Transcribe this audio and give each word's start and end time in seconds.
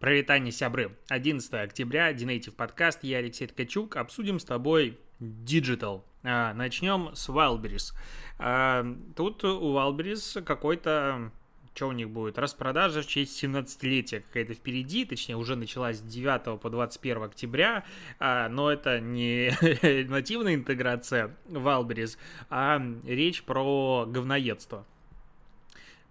Провитание 0.00 0.52
сябры. 0.52 0.96
11 1.08 1.54
октября, 1.54 2.12
Динейтив 2.12 2.54
подкаст, 2.54 3.02
я 3.02 3.18
Алексей 3.18 3.48
Ткачук. 3.48 3.96
Обсудим 3.96 4.38
с 4.38 4.44
тобой 4.44 4.96
Digital. 5.18 6.02
А, 6.22 6.54
начнем 6.54 7.10
с 7.14 7.28
Wildberries. 7.28 7.94
А, 8.38 8.86
тут 9.16 9.42
у 9.42 9.76
Wildberries 9.76 10.40
какой-то 10.42 11.32
что 11.74 11.88
у 11.88 11.92
них 11.92 12.10
будет? 12.10 12.38
Распродажа 12.38 13.02
в 13.02 13.06
честь 13.06 13.42
17-летия 13.42 14.20
какая-то 14.20 14.54
впереди, 14.54 15.04
точнее, 15.04 15.36
уже 15.36 15.54
началась 15.54 15.98
с 15.98 16.02
9 16.02 16.60
по 16.60 16.70
21 16.70 17.22
октября, 17.24 17.84
а, 18.18 18.48
но 18.48 18.70
это 18.70 19.00
не 19.00 19.52
нативная 20.08 20.54
интеграция 20.54 21.36
Wildberries, 21.48 22.18
а 22.50 22.80
речь 23.04 23.42
про 23.42 24.06
говноедство. 24.06 24.86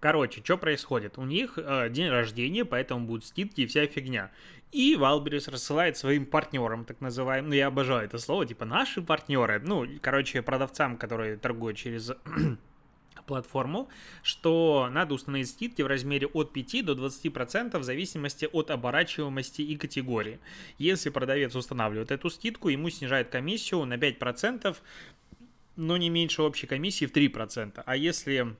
Короче, 0.00 0.42
что 0.44 0.56
происходит? 0.56 1.18
У 1.18 1.24
них 1.24 1.58
э, 1.58 1.88
день 1.90 2.08
рождения, 2.08 2.64
поэтому 2.64 3.06
будут 3.06 3.26
скидки 3.26 3.62
и 3.62 3.66
вся 3.66 3.86
фигня. 3.86 4.30
И 4.70 4.96
Валберис 4.96 5.48
рассылает 5.48 5.96
своим 5.96 6.26
партнерам, 6.26 6.84
так 6.84 7.00
называемым, 7.00 7.50
ну 7.50 7.56
я 7.56 7.66
обожаю 7.68 8.04
это 8.04 8.18
слово, 8.18 8.46
типа 8.46 8.64
наши 8.64 9.02
партнеры, 9.02 9.60
ну, 9.64 9.86
короче, 10.02 10.42
продавцам, 10.42 10.98
которые 10.98 11.36
торгуют 11.36 11.78
через 11.78 12.12
платформу, 13.26 13.88
что 14.22 14.88
надо 14.92 15.14
установить 15.14 15.50
скидки 15.50 15.82
в 15.82 15.86
размере 15.86 16.26
от 16.26 16.52
5 16.52 16.84
до 16.84 16.92
20% 16.92 17.78
в 17.78 17.82
зависимости 17.82 18.48
от 18.52 18.70
оборачиваемости 18.70 19.62
и 19.62 19.76
категории. 19.76 20.38
Если 20.76 21.10
продавец 21.10 21.56
устанавливает 21.56 22.12
эту 22.12 22.30
скидку, 22.30 22.68
ему 22.68 22.90
снижает 22.90 23.30
комиссию 23.30 23.84
на 23.84 23.94
5%, 23.94 24.76
но 25.76 25.96
не 25.96 26.10
меньше 26.10 26.42
общей 26.42 26.66
комиссии 26.66 27.06
в 27.06 27.12
3%. 27.12 27.82
А 27.84 27.96
если 27.96 28.54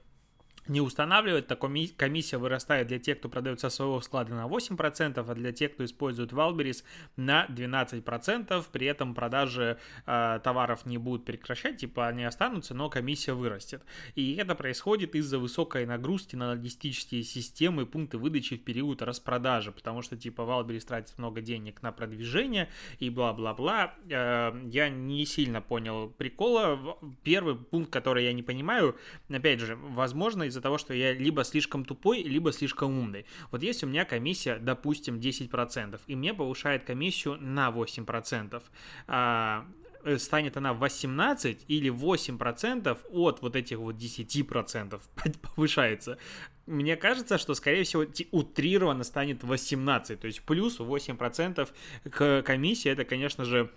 не 0.68 0.80
устанавливать, 0.80 1.46
то 1.46 1.56
комиссия 1.56 2.38
вырастает 2.38 2.88
для 2.88 2.98
тех, 2.98 3.18
кто 3.18 3.28
продает 3.28 3.60
со 3.60 3.70
своего 3.70 4.00
склада 4.00 4.34
на 4.34 4.46
8%, 4.46 5.24
а 5.30 5.34
для 5.34 5.52
тех, 5.52 5.74
кто 5.74 5.84
использует 5.84 6.32
Wildberries 6.32 6.84
на 7.16 7.46
12%. 7.46 8.64
При 8.72 8.86
этом 8.86 9.14
продажи 9.14 9.78
э, 10.06 10.41
товаров 10.42 10.86
не 10.86 10.98
будут 10.98 11.25
прекращать, 11.25 11.78
типа 11.78 12.08
они 12.08 12.25
останутся, 12.25 12.75
но 12.75 12.91
комиссия 12.91 13.33
вырастет. 13.33 13.83
И 14.14 14.36
это 14.36 14.55
происходит 14.55 15.14
из-за 15.14 15.38
высокой 15.38 15.86
нагрузки 15.86 16.36
на 16.36 16.48
логистические 16.48 17.22
системы 17.22 17.82
и 17.82 17.86
пункты 17.86 18.19
выдачи 18.19 18.56
в 18.56 18.64
период 18.64 19.03
распродажи, 19.03 19.72
потому 19.72 20.03
что 20.03 20.16
типа 20.16 20.42
Wildberries 20.42 20.86
тратит 20.86 21.16
много 21.19 21.41
денег 21.41 21.82
на 21.82 21.92
продвижение 21.92 22.69
и 22.98 23.10
бла-бла-бла. 23.10 23.94
Э, 24.10 24.53
я 24.66 24.88
не 24.88 25.25
сильно 25.25 25.60
понял 25.60 26.10
прикола. 26.10 26.98
Первый 27.22 27.56
пункт, 27.56 27.91
который 27.91 28.25
я 28.25 28.32
не 28.32 28.42
понимаю, 28.42 28.97
опять 29.30 29.60
же, 29.60 29.77
возможно, 29.77 30.44
из 30.44 30.58
из-за 30.59 30.62
того, 30.62 30.78
что 30.78 30.92
я 30.92 31.14
либо 31.14 31.45
слишком 31.45 31.84
тупой, 31.84 32.23
либо 32.23 32.53
слишком 32.53 32.98
умный. 32.98 33.25
Вот 33.51 33.62
если 33.62 33.87
у 33.87 33.89
меня 33.89 34.05
комиссия, 34.05 34.59
допустим, 34.59 35.19
10%, 35.19 36.00
и 36.06 36.17
мне 36.17 36.34
повышает 36.34 36.84
комиссию 36.84 37.39
на 37.41 37.70
8%, 37.70 38.62
а, 39.06 39.65
э, 40.05 40.19
станет 40.19 40.56
она 40.56 40.75
18 40.75 41.65
или 41.69 41.91
8% 41.91 42.98
от 43.11 43.42
вот 43.42 43.56
этих 43.56 43.78
вот 43.78 43.97
10% 43.97 45.00
повышается. 45.42 46.19
Мне 46.67 46.97
кажется, 46.97 47.39
что, 47.39 47.55
скорее 47.55 47.84
всего, 47.84 48.05
утрированно 48.33 49.05
станет 49.05 49.45
18, 49.45 50.20
то 50.20 50.27
есть 50.27 50.43
плюс 50.43 50.81
8% 50.81 51.69
к 52.11 52.43
комиссии, 52.43 52.91
это, 52.91 53.05
конечно 53.05 53.45
же, 53.45 53.70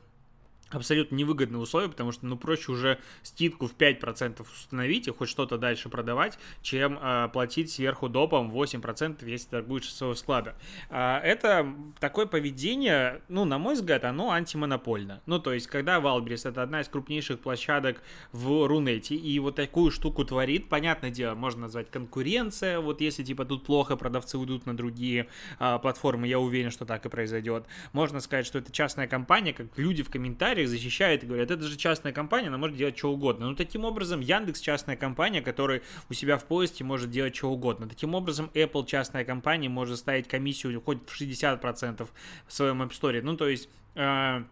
абсолютно 0.72 1.16
невыгодные 1.16 1.60
условия, 1.60 1.90
потому 1.90 2.12
что, 2.12 2.26
ну, 2.26 2.38
проще 2.38 2.72
уже 2.72 3.00
скидку 3.22 3.68
в 3.68 3.76
5% 3.76 4.42
установить 4.42 5.08
и 5.08 5.12
хоть 5.12 5.30
что-то 5.30 5.58
дальше 5.58 5.90
продавать, 5.90 6.38
чем 6.62 6.98
э, 7.02 7.30
платить 7.32 7.72
сверху 7.72 8.10
допом 8.10 8.52
8%, 8.52 9.28
если 9.28 9.50
торгуешь 9.50 9.90
со 9.90 9.98
своего 9.98 10.16
склада. 10.16 10.56
Э, 10.90 11.18
это 11.18 11.68
такое 12.00 12.26
поведение, 12.26 13.22
ну, 13.28 13.46
на 13.46 13.58
мой 13.58 13.76
взгляд, 13.76 14.06
оно 14.06 14.32
антимонопольно. 14.32 15.22
Ну, 15.26 15.40
то 15.40 15.54
есть, 15.54 15.68
когда 15.68 16.00
Валберис 16.00 16.46
это 16.46 16.64
одна 16.64 16.82
из 16.82 16.88
крупнейших 16.88 17.40
площадок 17.40 18.02
в 18.32 18.68
Рунете, 18.68 19.16
и 19.16 19.40
вот 19.40 19.56
такую 19.56 19.92
штуку 19.92 20.26
творит, 20.26 20.70
понятное 20.70 21.10
дело, 21.10 21.36
можно 21.36 21.62
назвать 21.62 21.90
конкуренция, 21.92 22.80
вот 22.80 23.02
если, 23.02 23.24
типа, 23.24 23.46
тут 23.46 23.66
плохо, 23.66 23.96
продавцы 23.96 24.38
уйдут 24.38 24.66
на 24.66 24.76
другие 24.76 25.28
э, 25.60 25.80
платформы, 25.80 26.28
я 26.28 26.40
уверен, 26.40 26.72
что 26.72 26.86
так 26.86 27.06
и 27.06 27.10
произойдет. 27.10 27.66
Можно 27.94 28.20
сказать, 28.20 28.46
что 28.46 28.60
это 28.60 28.72
частная 28.72 29.08
компания, 29.08 29.54
как 29.54 29.78
люди 29.78 30.04
в 30.04 30.10
комментариях 30.10 30.61
комментариях 30.62 30.70
защищает 30.70 31.24
и 31.24 31.28
говорят, 31.28 31.52
это 31.52 31.64
же 31.64 31.78
частная 31.78 32.12
компания, 32.12 32.48
она 32.48 32.58
может 32.58 32.78
делать 32.78 32.98
что 32.98 33.12
угодно. 33.12 33.50
Ну, 33.50 33.56
таким 33.56 33.86
образом, 33.86 34.22
Яндекс 34.22 34.62
частная 34.62 34.96
компания, 34.96 35.42
которая 35.42 35.82
у 36.10 36.14
себя 36.14 36.38
в 36.38 36.46
поиске 36.46 36.84
может 36.84 37.10
делать 37.10 37.36
что 37.36 37.52
угодно. 37.52 37.88
Таким 37.88 38.16
образом, 38.16 38.50
Apple 38.54 38.86
частная 38.86 39.26
компания 39.26 39.70
может 39.70 39.98
ставить 39.98 40.28
комиссию 40.28 40.82
хоть 40.82 41.00
в 41.08 41.22
60% 41.22 42.08
в 42.48 42.54
своем 42.54 42.82
App 42.82 42.92
Store. 42.92 43.22
Ну, 43.22 43.38
то 43.38 43.48
есть... 43.48 43.70
Э, 43.96 44.44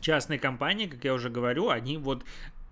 частные 0.00 0.38
компании, 0.38 0.86
как 0.86 1.02
я 1.02 1.12
уже 1.12 1.28
говорю, 1.28 1.70
они 1.70 1.96
вот 1.96 2.22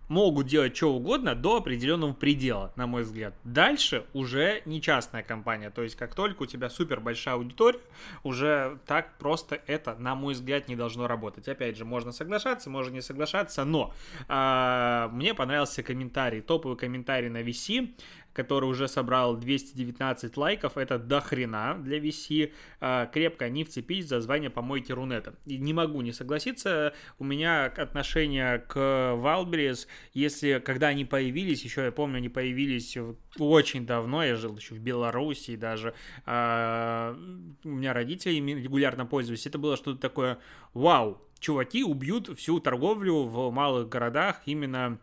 могут 0.08 0.46
делать 0.46 0.76
что 0.76 0.94
угодно 0.94 1.34
до 1.34 1.56
определенного 1.56 2.12
предела, 2.12 2.72
на 2.76 2.86
мой 2.86 3.02
взгляд. 3.02 3.34
Дальше 3.44 4.04
уже 4.12 4.62
не 4.64 4.80
частная 4.80 5.22
компания. 5.22 5.70
То 5.70 5.82
есть, 5.82 5.96
как 5.96 6.14
только 6.14 6.42
у 6.42 6.46
тебя 6.46 6.70
супер 6.70 7.00
большая 7.00 7.34
аудитория, 7.34 7.80
уже 8.22 8.78
так 8.86 9.16
просто 9.18 9.60
это, 9.66 9.96
на 9.96 10.14
мой 10.14 10.34
взгляд, 10.34 10.68
не 10.68 10.76
должно 10.76 11.06
работать. 11.06 11.48
Опять 11.48 11.76
же, 11.76 11.84
можно 11.84 12.12
соглашаться, 12.12 12.70
можно 12.70 12.94
не 12.94 13.02
соглашаться, 13.02 13.64
но 13.64 13.92
э, 14.28 15.08
мне 15.12 15.34
понравился 15.34 15.82
комментарий, 15.82 16.40
топовый 16.40 16.76
комментарий 16.76 17.28
на 17.28 17.42
VC 17.42 17.94
который 18.36 18.66
уже 18.68 18.86
собрал 18.86 19.36
219 19.36 20.36
лайков, 20.36 20.76
это 20.76 20.98
до 20.98 21.22
хрена 21.22 21.78
для 21.80 21.98
VC. 21.98 22.52
А, 22.80 23.06
крепко 23.06 23.46
они 23.46 23.64
вцепились 23.64 24.06
за 24.06 24.20
звание 24.20 24.50
помойки 24.50 24.92
Рунета. 24.92 25.34
И 25.46 25.56
не 25.56 25.72
могу 25.72 26.02
не 26.02 26.12
согласиться, 26.12 26.92
у 27.18 27.24
меня 27.24 27.64
отношение 27.64 28.58
к 28.58 28.76
Wildberries, 28.76 29.86
если, 30.12 30.62
когда 30.64 30.88
они 30.88 31.06
появились, 31.06 31.64
еще 31.64 31.84
я 31.84 31.92
помню, 31.92 32.18
они 32.18 32.28
появились 32.28 32.98
очень 33.38 33.86
давно, 33.86 34.22
я 34.22 34.36
жил 34.36 34.54
еще 34.56 34.74
в 34.74 34.80
Беларуси 34.80 35.56
даже, 35.56 35.94
а, 36.26 37.16
у 37.64 37.68
меня 37.68 37.94
родители 37.94 38.34
регулярно 38.34 39.06
пользовались, 39.06 39.46
это 39.46 39.58
было 39.58 39.76
что-то 39.76 39.98
такое, 39.98 40.38
вау, 40.74 41.22
чуваки 41.38 41.84
убьют 41.84 42.38
всю 42.38 42.60
торговлю 42.60 43.24
в 43.24 43.50
малых 43.50 43.88
городах 43.88 44.42
именно 44.44 44.98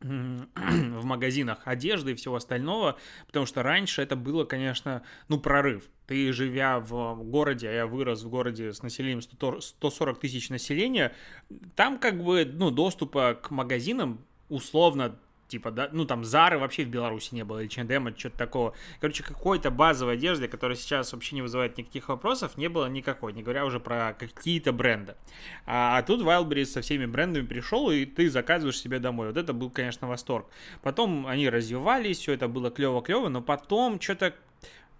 в 0.00 1.04
магазинах 1.04 1.60
одежды 1.64 2.12
и 2.12 2.14
всего 2.14 2.36
остального, 2.36 2.96
потому 3.26 3.46
что 3.46 3.62
раньше 3.62 4.02
это 4.02 4.16
было, 4.16 4.44
конечно, 4.44 5.02
ну, 5.28 5.38
прорыв. 5.38 5.88
Ты, 6.06 6.32
живя 6.32 6.78
в 6.80 7.22
городе, 7.24 7.68
а 7.68 7.72
я 7.72 7.86
вырос 7.86 8.22
в 8.22 8.28
городе 8.28 8.72
с 8.72 8.82
населением 8.82 9.22
140 9.22 10.20
тысяч 10.20 10.50
населения, 10.50 11.12
там 11.74 11.98
как 11.98 12.22
бы, 12.22 12.44
ну, 12.44 12.70
доступа 12.70 13.34
к 13.34 13.50
магазинам 13.50 14.24
условно 14.48 15.18
типа, 15.48 15.70
да, 15.70 15.88
ну 15.92 16.04
там 16.04 16.24
Зары 16.24 16.58
вообще 16.58 16.84
в 16.84 16.88
Беларуси 16.88 17.34
не 17.34 17.44
было, 17.44 17.60
или 17.60 17.68
H&M, 17.68 18.16
что-то 18.16 18.36
такого. 18.36 18.74
Короче, 19.00 19.22
какой-то 19.22 19.70
базовой 19.70 20.14
одежды, 20.14 20.48
которая 20.48 20.76
сейчас 20.76 21.12
вообще 21.12 21.36
не 21.36 21.42
вызывает 21.42 21.76
никаких 21.76 22.08
вопросов, 22.08 22.56
не 22.56 22.68
было 22.68 22.86
никакой, 22.86 23.32
не 23.32 23.42
говоря 23.42 23.64
уже 23.64 23.80
про 23.80 24.14
какие-то 24.18 24.72
бренды. 24.72 25.14
А, 25.66 25.98
а 25.98 26.02
тут 26.02 26.20
Wildberries 26.20 26.66
со 26.66 26.80
всеми 26.80 27.06
брендами 27.06 27.46
пришел, 27.46 27.90
и 27.90 28.04
ты 28.04 28.28
заказываешь 28.30 28.78
себе 28.78 28.98
домой. 28.98 29.28
Вот 29.28 29.36
это 29.36 29.52
был, 29.52 29.70
конечно, 29.70 30.08
восторг. 30.08 30.46
Потом 30.82 31.26
они 31.26 31.48
развивались, 31.48 32.18
все 32.18 32.32
это 32.32 32.48
было 32.48 32.70
клево-клево, 32.70 33.28
но 33.28 33.42
потом 33.42 34.00
что-то 34.00 34.34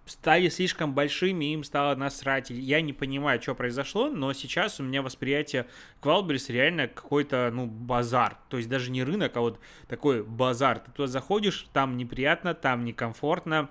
стали 0.07 0.49
слишком 0.49 0.93
большими, 0.93 1.53
им 1.53 1.63
стало 1.63 1.95
насрать. 1.95 2.49
Я 2.49 2.81
не 2.81 2.93
понимаю, 2.93 3.41
что 3.41 3.55
произошло, 3.55 4.09
но 4.09 4.33
сейчас 4.33 4.79
у 4.79 4.83
меня 4.83 5.01
восприятие 5.01 5.67
к 5.99 6.05
Валберис 6.05 6.49
реально 6.49 6.87
какой-то, 6.87 7.51
ну, 7.53 7.65
базар. 7.65 8.37
То 8.49 8.57
есть 8.57 8.69
даже 8.69 8.91
не 8.91 9.03
рынок, 9.03 9.35
а 9.37 9.41
вот 9.41 9.59
такой 9.87 10.23
базар. 10.23 10.79
Ты 10.79 10.91
туда 10.91 11.07
заходишь, 11.07 11.67
там 11.73 11.97
неприятно, 11.97 12.53
там 12.53 12.85
некомфортно, 12.85 13.69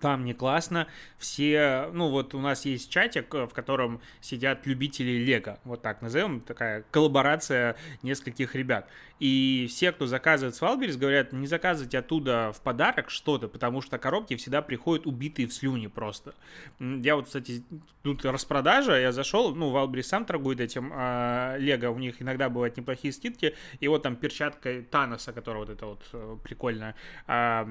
там 0.00 0.24
не 0.24 0.34
классно. 0.34 0.86
Все, 1.18 1.90
ну 1.92 2.08
вот 2.08 2.34
у 2.34 2.40
нас 2.40 2.64
есть 2.64 2.90
чатик, 2.90 3.32
в 3.32 3.48
котором 3.48 4.00
сидят 4.20 4.66
любители 4.66 5.10
Лего, 5.10 5.58
вот 5.64 5.82
так 5.82 6.02
назовем, 6.02 6.40
такая 6.40 6.84
коллаборация 6.90 7.76
нескольких 8.02 8.54
ребят. 8.54 8.88
И 9.18 9.66
все, 9.68 9.90
кто 9.90 10.06
заказывает 10.06 10.54
с 10.54 10.60
Валберис, 10.60 10.96
говорят, 10.96 11.32
не 11.32 11.46
заказывайте 11.48 11.98
оттуда 11.98 12.52
в 12.54 12.60
подарок 12.60 13.10
что-то, 13.10 13.48
потому 13.48 13.82
что 13.82 13.98
коробки 13.98 14.36
всегда 14.36 14.62
приходят 14.62 15.06
убитые 15.06 15.48
в 15.48 15.52
слюни 15.52 15.88
просто. 15.88 16.34
Я 16.78 17.16
вот, 17.16 17.26
кстати, 17.26 17.64
тут 18.02 18.24
распродажа, 18.24 18.96
я 18.98 19.10
зашел, 19.10 19.54
ну, 19.54 19.70
Валберис 19.70 20.08
сам 20.08 20.24
торгует 20.24 20.60
этим 20.60 20.92
а, 20.94 21.56
Лего, 21.58 21.90
у 21.90 21.98
них 21.98 22.22
иногда 22.22 22.48
бывают 22.48 22.76
неплохие 22.76 23.12
скидки, 23.12 23.56
и 23.80 23.88
вот 23.88 24.04
там 24.04 24.14
перчатка 24.14 24.82
Таноса, 24.88 25.32
которая 25.32 25.64
вот 25.64 25.70
эта 25.70 25.86
вот 25.86 26.02
э, 26.12 26.36
прикольная, 26.44 26.94
а, 27.26 27.68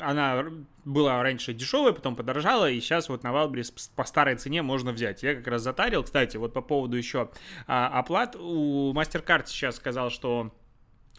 она 0.00 0.44
была 0.84 1.22
раньше 1.22 1.52
дешевая, 1.60 1.92
потом 1.92 2.16
подорожала, 2.16 2.68
и 2.70 2.80
сейчас 2.80 3.08
вот 3.08 3.22
на 3.22 3.32
Валберис 3.32 3.70
по 3.70 4.04
старой 4.04 4.36
цене 4.36 4.62
можно 4.62 4.92
взять. 4.92 5.22
Я 5.22 5.34
как 5.34 5.46
раз 5.46 5.62
затарил, 5.62 6.02
кстати, 6.02 6.36
вот 6.36 6.52
по 6.52 6.62
поводу 6.62 6.96
еще 6.96 7.30
а, 7.66 7.86
оплат, 7.86 8.34
у 8.34 8.92
MasterCard 8.92 9.46
сейчас 9.46 9.76
сказал, 9.76 10.10
что 10.10 10.52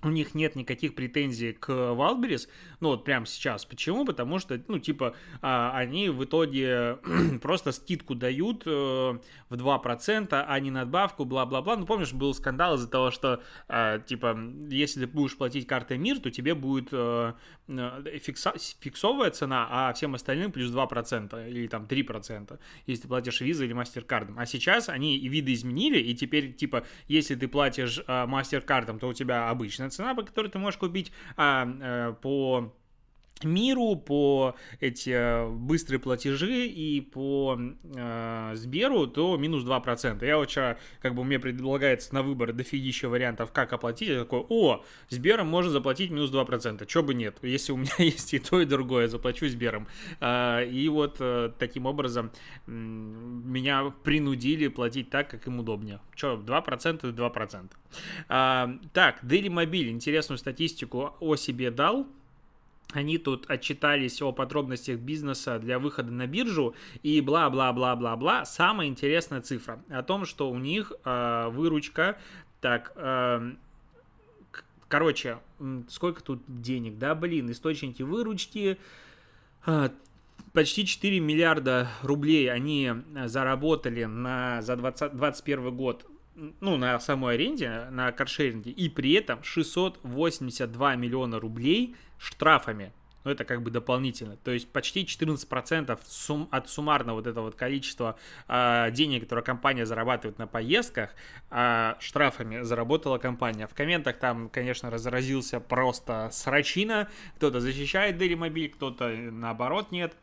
у 0.04 0.10
них 0.10 0.34
нет 0.36 0.56
никаких 0.56 0.96
претензий 0.96 1.54
к 1.54 1.70
Wildberries, 1.70 2.48
ну 2.80 2.90
вот 2.90 3.06
прямо 3.06 3.26
сейчас. 3.26 3.66
Почему? 3.66 4.06
Потому 4.06 4.40
что, 4.40 4.60
ну, 4.68 4.80
типа, 4.80 5.16
а, 5.42 5.72
они 5.76 6.10
в 6.10 6.24
итоге 6.24 6.98
просто 7.42 7.72
скидку 7.72 8.16
дают 8.16 8.64
э, 8.66 8.70
в 8.70 9.54
2%, 9.54 10.46
а 10.48 10.60
не 10.60 10.72
надбавку, 10.72 11.26
бла-бла-бла. 11.26 11.78
Ну, 11.78 11.86
помнишь, 11.86 12.14
был 12.14 12.34
скандал 12.34 12.76
из-за 12.76 12.90
того, 12.90 13.12
что, 13.12 13.44
а, 13.68 14.00
типа, 14.00 14.38
если 14.70 15.02
ты 15.02 15.08
будешь 15.08 15.38
платить 15.38 15.68
картой 15.68 15.98
МИР, 15.98 16.20
то 16.20 16.32
тебе 16.32 16.56
будет 16.56 16.90
э, 16.92 17.34
э, 17.68 18.20
фикса- 18.20 18.58
фиксовая 18.80 19.30
цена, 19.30 19.68
а 19.70 19.94
всем 19.94 20.16
остальным 20.16 20.52
плюс 20.52 20.72
2% 20.72 21.48
или 21.48 21.68
там 21.68 21.86
3%, 21.86 22.60
если 22.88 23.04
ты 23.04 23.08
платишь 23.08 23.42
визой 23.42 23.68
или 23.68 23.74
мастер-кардом. 23.74 24.40
А 24.40 24.46
сейчас 24.48 24.90
они 24.90 25.18
и 25.18 25.28
виды 25.28 25.54
изменили, 25.54 26.00
и 26.00 26.16
теперь, 26.16 26.54
типа, 26.54 26.86
если 27.08 27.36
ты 27.36 27.48
платишь 27.48 28.02
мастер-кардом, 28.08 28.98
то 28.98 29.08
у 29.08 29.14
тебя 29.14 29.50
обычная 29.50 29.91
цена, 29.92 30.16
по 30.16 30.24
которой 30.24 30.50
ты 30.50 30.60
можешь 30.60 30.80
купить 30.80 31.12
а, 31.38 31.68
а, 31.82 32.14
по 32.14 32.74
миру, 33.44 33.96
по 33.96 34.56
эти 34.80 35.10
э, 35.10 35.50
быстрые 35.50 36.00
платежи 36.00 36.66
и 36.68 37.02
по 37.02 37.58
э, 37.84 38.52
Сберу, 38.56 39.08
то 39.08 39.38
минус 39.38 39.64
2%. 39.64 40.26
Я 40.26 40.44
вчера, 40.44 40.78
как 41.02 41.16
бы 41.16 41.24
мне 41.24 41.40
предлагается 41.40 42.14
на 42.14 42.24
выбор 42.24 42.54
дофигища 42.54 43.10
вариантов, 43.10 43.52
как 43.52 43.74
оплатить, 43.74 44.10
я 44.10 44.20
такой, 44.20 44.46
о, 44.50 44.84
Сбером 45.10 45.48
можно 45.48 45.72
заплатить 45.72 46.12
минус 46.12 46.32
2%, 46.32 46.86
чё 46.86 47.04
бы 47.04 47.14
нет, 47.14 47.38
если 47.42 47.72
у 47.72 47.78
меня 47.78 47.94
есть 47.98 48.34
и 48.34 48.40
то, 48.40 48.62
и 48.62 48.66
другое, 48.66 49.08
заплачу 49.08 49.48
Сбером. 49.48 49.88
Э, 50.20 50.66
и 50.66 50.88
вот 50.90 51.18
э, 51.20 51.52
таким 51.58 51.86
образом 51.86 52.32
э, 52.68 52.72
меня 52.72 53.94
принудили 54.04 54.68
платить 54.68 55.10
так, 55.10 55.30
как 55.30 55.48
им 55.48 55.60
удобнее. 55.60 56.00
Чё, 56.16 56.38
2% 56.38 57.02
2%. 57.02 57.70
Э, 58.30 58.68
так, 58.94 59.24
Daily 59.24 59.48
Mobile 59.48 59.90
интересную 59.90 60.38
статистику 60.38 61.16
о 61.20 61.36
себе 61.36 61.72
дал, 61.72 62.08
они 62.94 63.18
тут 63.18 63.50
отчитались 63.50 64.22
о 64.22 64.32
подробностях 64.32 65.00
бизнеса 65.00 65.60
для 65.60 65.80
выхода 65.80 66.12
на 66.12 66.28
биржу 66.28 66.76
и 67.04 67.22
бла-бла-бла-бла-бла. 67.22 68.46
Самая 68.46 68.88
интересная 68.88 69.42
цифра 69.42 69.82
о 69.90 70.04
том, 70.04 70.26
что 70.26 70.50
у 70.50 70.58
них 70.58 70.92
э, 71.04 71.50
выручка, 71.50 72.18
так, 72.60 72.94
э, 72.96 73.54
короче, 74.88 75.40
сколько 75.88 76.24
тут 76.24 76.42
денег, 76.48 76.98
да, 76.98 77.16
блин, 77.16 77.52
источники 77.52 78.04
выручки, 78.04 78.78
э, 79.66 79.90
почти 80.54 80.86
4 80.86 81.20
миллиарда 81.20 81.90
рублей 82.02 82.52
они 82.52 82.92
заработали 83.26 84.04
на, 84.04 84.62
за 84.62 84.76
2021 84.76 85.76
год 85.76 86.06
ну, 86.60 86.78
на 86.78 87.00
самой 87.00 87.36
аренде, 87.36 87.88
на 87.92 88.12
каршеринге, 88.12 88.72
и 88.72 88.90
при 88.90 89.14
этом 89.14 89.44
682 89.44 90.96
миллиона 90.96 91.40
рублей 91.40 91.96
штрафами. 92.22 92.94
Ну, 93.24 93.32
это 93.32 93.46
как 93.46 93.62
бы 93.62 93.70
дополнительно. 93.70 94.36
То 94.38 94.52
есть 94.52 94.68
почти 94.72 95.04
14% 95.04 96.00
сум, 96.08 96.48
от 96.52 96.70
суммарного 96.70 97.18
вот 97.18 97.28
этого 97.28 97.46
вот 97.46 97.56
количества 97.56 98.18
э, 98.48 98.90
денег, 98.92 99.24
которые 99.24 99.44
компания 99.46 99.86
зарабатывает 99.86 100.40
на 100.40 100.48
поездках, 100.48 101.12
э, 101.52 101.94
штрафами 102.00 102.62
заработала 102.62 103.20
компания. 103.20 103.68
В 103.68 103.76
комментах 103.76 104.18
там, 104.18 104.50
конечно, 104.50 104.90
разразился 104.90 105.60
просто 105.60 106.30
срачина. 106.32 107.10
Кто-то 107.36 107.60
защищает 107.60 108.20
Mobile, 108.20 108.70
кто-то 108.70 109.10
наоборот 109.10 109.92
нет. 109.92 110.16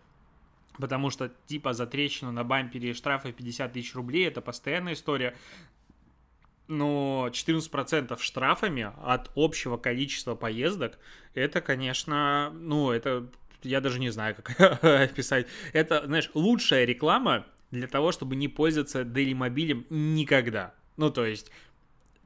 Потому 0.79 1.11
что 1.11 1.31
типа 1.47 1.73
за 1.73 1.87
трещину 1.87 2.33
на 2.33 2.45
бампере 2.45 2.95
штрафы 2.95 3.33
50 3.33 3.73
тысяч 3.73 3.95
рублей, 3.95 4.27
это 4.27 4.41
постоянная 4.41 4.95
история 4.95 5.37
но 6.69 7.29
14% 7.33 8.21
штрафами 8.21 8.93
от 9.03 9.31
общего 9.35 9.77
количества 9.79 10.35
поездок, 10.35 10.99
это, 11.35 11.61
конечно, 11.61 12.51
ну, 12.55 12.91
это, 12.91 13.29
я 13.63 13.81
даже 13.81 13.99
не 13.99 14.11
знаю, 14.11 14.37
как 14.37 14.83
описать. 14.85 15.47
Это, 15.73 16.05
знаешь, 16.07 16.31
лучшая 16.35 16.85
реклама 16.85 17.47
для 17.71 17.89
того, 17.89 18.13
чтобы 18.13 18.37
не 18.37 18.49
пользоваться 18.49 19.03
Daily 19.03 19.35
Мобилем 19.35 19.87
никогда. 19.91 20.75
Ну, 20.97 21.11
то 21.11 21.25
есть, 21.25 21.51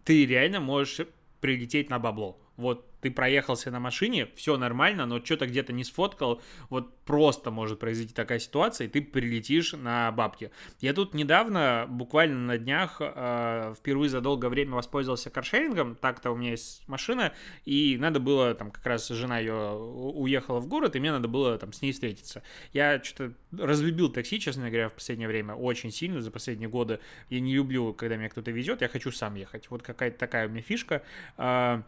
ты 0.05 0.27
реально 0.27 0.61
можешь 0.61 1.07
прилететь 1.41 1.89
на 1.89 1.99
бабло. 1.99 2.42
Вот 2.57 2.87
ты 3.03 3.11
проехался 3.11 3.71
на 3.71 3.81
машине, 3.81 4.29
все 4.37 4.57
нормально, 4.57 5.07
но 5.07 5.23
что-то 5.23 5.47
где-то 5.47 5.73
не 5.73 5.83
сфоткал, 5.83 6.41
вот 6.71 6.97
просто 7.01 7.51
может 7.51 7.81
произойти 7.81 8.15
такая 8.15 8.39
ситуация, 8.39 8.87
и 8.87 8.91
ты 8.91 9.03
прилетишь 9.03 9.73
на 9.73 10.13
бабки. 10.13 10.53
Я 10.81 10.95
тут 10.95 11.13
недавно, 11.13 11.87
буквально 11.89 12.39
на 12.39 12.59
днях, 12.59 12.99
э, 13.01 13.75
впервые 13.77 14.09
за 14.09 14.21
долгое 14.21 14.49
время 14.49 14.77
воспользовался 14.77 15.31
каршерингом, 15.31 15.97
так-то 15.97 16.31
у 16.31 16.37
меня 16.37 16.51
есть 16.53 16.87
машина, 16.87 17.33
и 17.65 17.97
надо 17.99 18.21
было, 18.21 18.55
там, 18.55 18.71
как 18.71 18.87
раз 18.87 19.09
жена 19.09 19.41
ее 19.41 19.73
уехала 19.75 20.61
в 20.61 20.69
город, 20.69 20.95
и 20.95 21.01
мне 21.01 21.11
надо 21.11 21.27
было 21.27 21.59
там 21.59 21.73
с 21.73 21.83
ней 21.83 21.91
встретиться. 21.93 22.45
Я 22.73 23.03
что-то 23.03 23.35
разлюбил 23.51 24.11
такси, 24.11 24.39
честно 24.39 24.69
говоря, 24.69 24.89
в 24.89 24.95
последнее 24.95 25.27
время, 25.27 25.55
очень 25.55 25.91
сильно, 25.91 26.21
за 26.21 26.31
последние 26.31 26.69
годы. 26.69 27.01
Я 27.31 27.41
не 27.41 27.53
люблю, 27.53 27.93
когда 27.95 28.15
меня 28.15 28.29
кто-то 28.29 28.53
везет, 28.53 28.81
я 28.81 28.89
хочу 28.89 29.11
сам 29.11 29.35
ехать. 29.35 29.69
Вот 29.71 29.83
какая-то 29.83 30.19
такая 30.19 30.47
у 30.47 30.51
меня 30.51 30.63
фишка. 30.63 31.03
Э, 31.37 31.83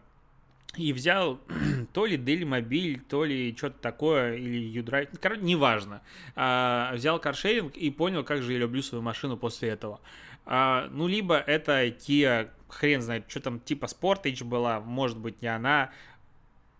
и 0.75 0.93
взял 0.93 1.39
то 1.93 2.05
ли 2.05 2.17
Mobile, 2.17 3.01
то 3.07 3.23
ли 3.23 3.55
что-то 3.55 3.79
такое, 3.79 4.35
или 4.35 4.81
Udrave, 4.81 5.17
короче, 5.19 5.41
неважно. 5.41 6.01
А, 6.35 6.91
взял 6.93 7.19
каршеринг 7.19 7.77
и 7.77 7.89
понял, 7.89 8.23
как 8.23 8.41
же 8.41 8.53
я 8.53 8.59
люблю 8.59 8.81
свою 8.81 9.01
машину 9.01 9.37
после 9.37 9.69
этого. 9.69 10.01
А, 10.45 10.87
ну, 10.91 11.07
либо 11.07 11.37
это 11.37 11.85
Kia, 11.87 12.49
хрен 12.67 13.01
знает, 13.01 13.25
что 13.27 13.39
там, 13.39 13.59
типа 13.59 13.85
Sportage 13.85 14.43
была, 14.43 14.79
может 14.79 15.17
быть, 15.17 15.41
не 15.41 15.47
она. 15.47 15.91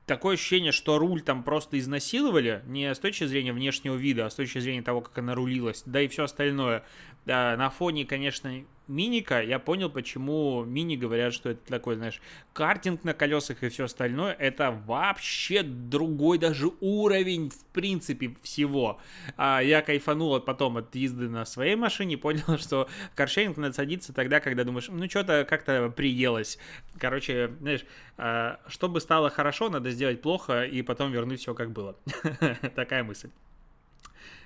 Такое 0.06 0.36
ощущение, 0.36 0.72
что 0.72 1.00
руль 1.00 1.24
там 1.24 1.44
просто 1.44 1.80
изнасиловали, 1.80 2.62
не 2.68 2.94
с 2.94 3.00
точки 3.00 3.24
зрения 3.26 3.54
внешнего 3.54 3.96
вида, 3.96 4.28
а 4.28 4.30
с 4.30 4.36
точки 4.36 4.60
зрения 4.60 4.84
того, 4.84 5.02
как 5.02 5.18
она 5.18 5.34
рулилась, 5.34 5.82
да 5.88 6.02
и 6.02 6.08
все 6.08 6.26
остальное. 6.26 6.84
Да, 7.26 7.56
на 7.58 7.72
фоне, 7.72 8.06
конечно, 8.06 8.64
миника, 8.88 9.42
я 9.42 9.60
понял, 9.60 9.90
почему 9.90 10.64
мини 10.64 10.96
говорят, 10.96 11.34
что 11.34 11.50
это 11.50 11.62
такой, 11.68 11.96
знаешь, 11.96 12.22
картинг 12.54 13.04
на 13.04 13.14
колесах 13.14 13.64
и 13.64 13.70
все 13.70 13.86
остальное. 13.86 14.34
Это 14.34 14.72
вообще 14.72 15.64
другой 15.64 16.38
даже 16.38 16.72
уровень, 16.80 17.50
в 17.50 17.66
принципе, 17.74 18.36
всего. 18.42 19.00
А 19.38 19.60
я 19.62 19.82
кайфанул 19.82 20.40
потом 20.40 20.78
от 20.78 20.94
езды 20.96 21.30
на 21.30 21.46
своей 21.46 21.76
машине, 21.76 22.18
понял, 22.26 22.58
что 22.58 22.90
каршеринг 23.16 23.58
надо 23.58 23.74
садиться 23.74 24.14
тогда, 24.14 24.40
когда 24.40 24.64
думаешь, 24.64 24.88
ну, 24.90 25.10
что-то 25.10 25.46
как-то 25.48 25.90
приелось. 25.90 26.58
Короче, 26.98 27.52
знаешь, 27.60 27.86
а, 28.18 28.60
чтобы 28.68 29.02
стало 29.02 29.30
хорошо, 29.30 29.70
надо 29.70 29.92
сделать 29.92 30.22
плохо 30.22 30.64
и 30.64 30.82
потом 30.82 31.12
вернуть 31.12 31.42
все 31.42 31.54
как 31.54 31.72
было. 31.72 31.96
Такая 32.76 33.04
мысль. 33.04 33.30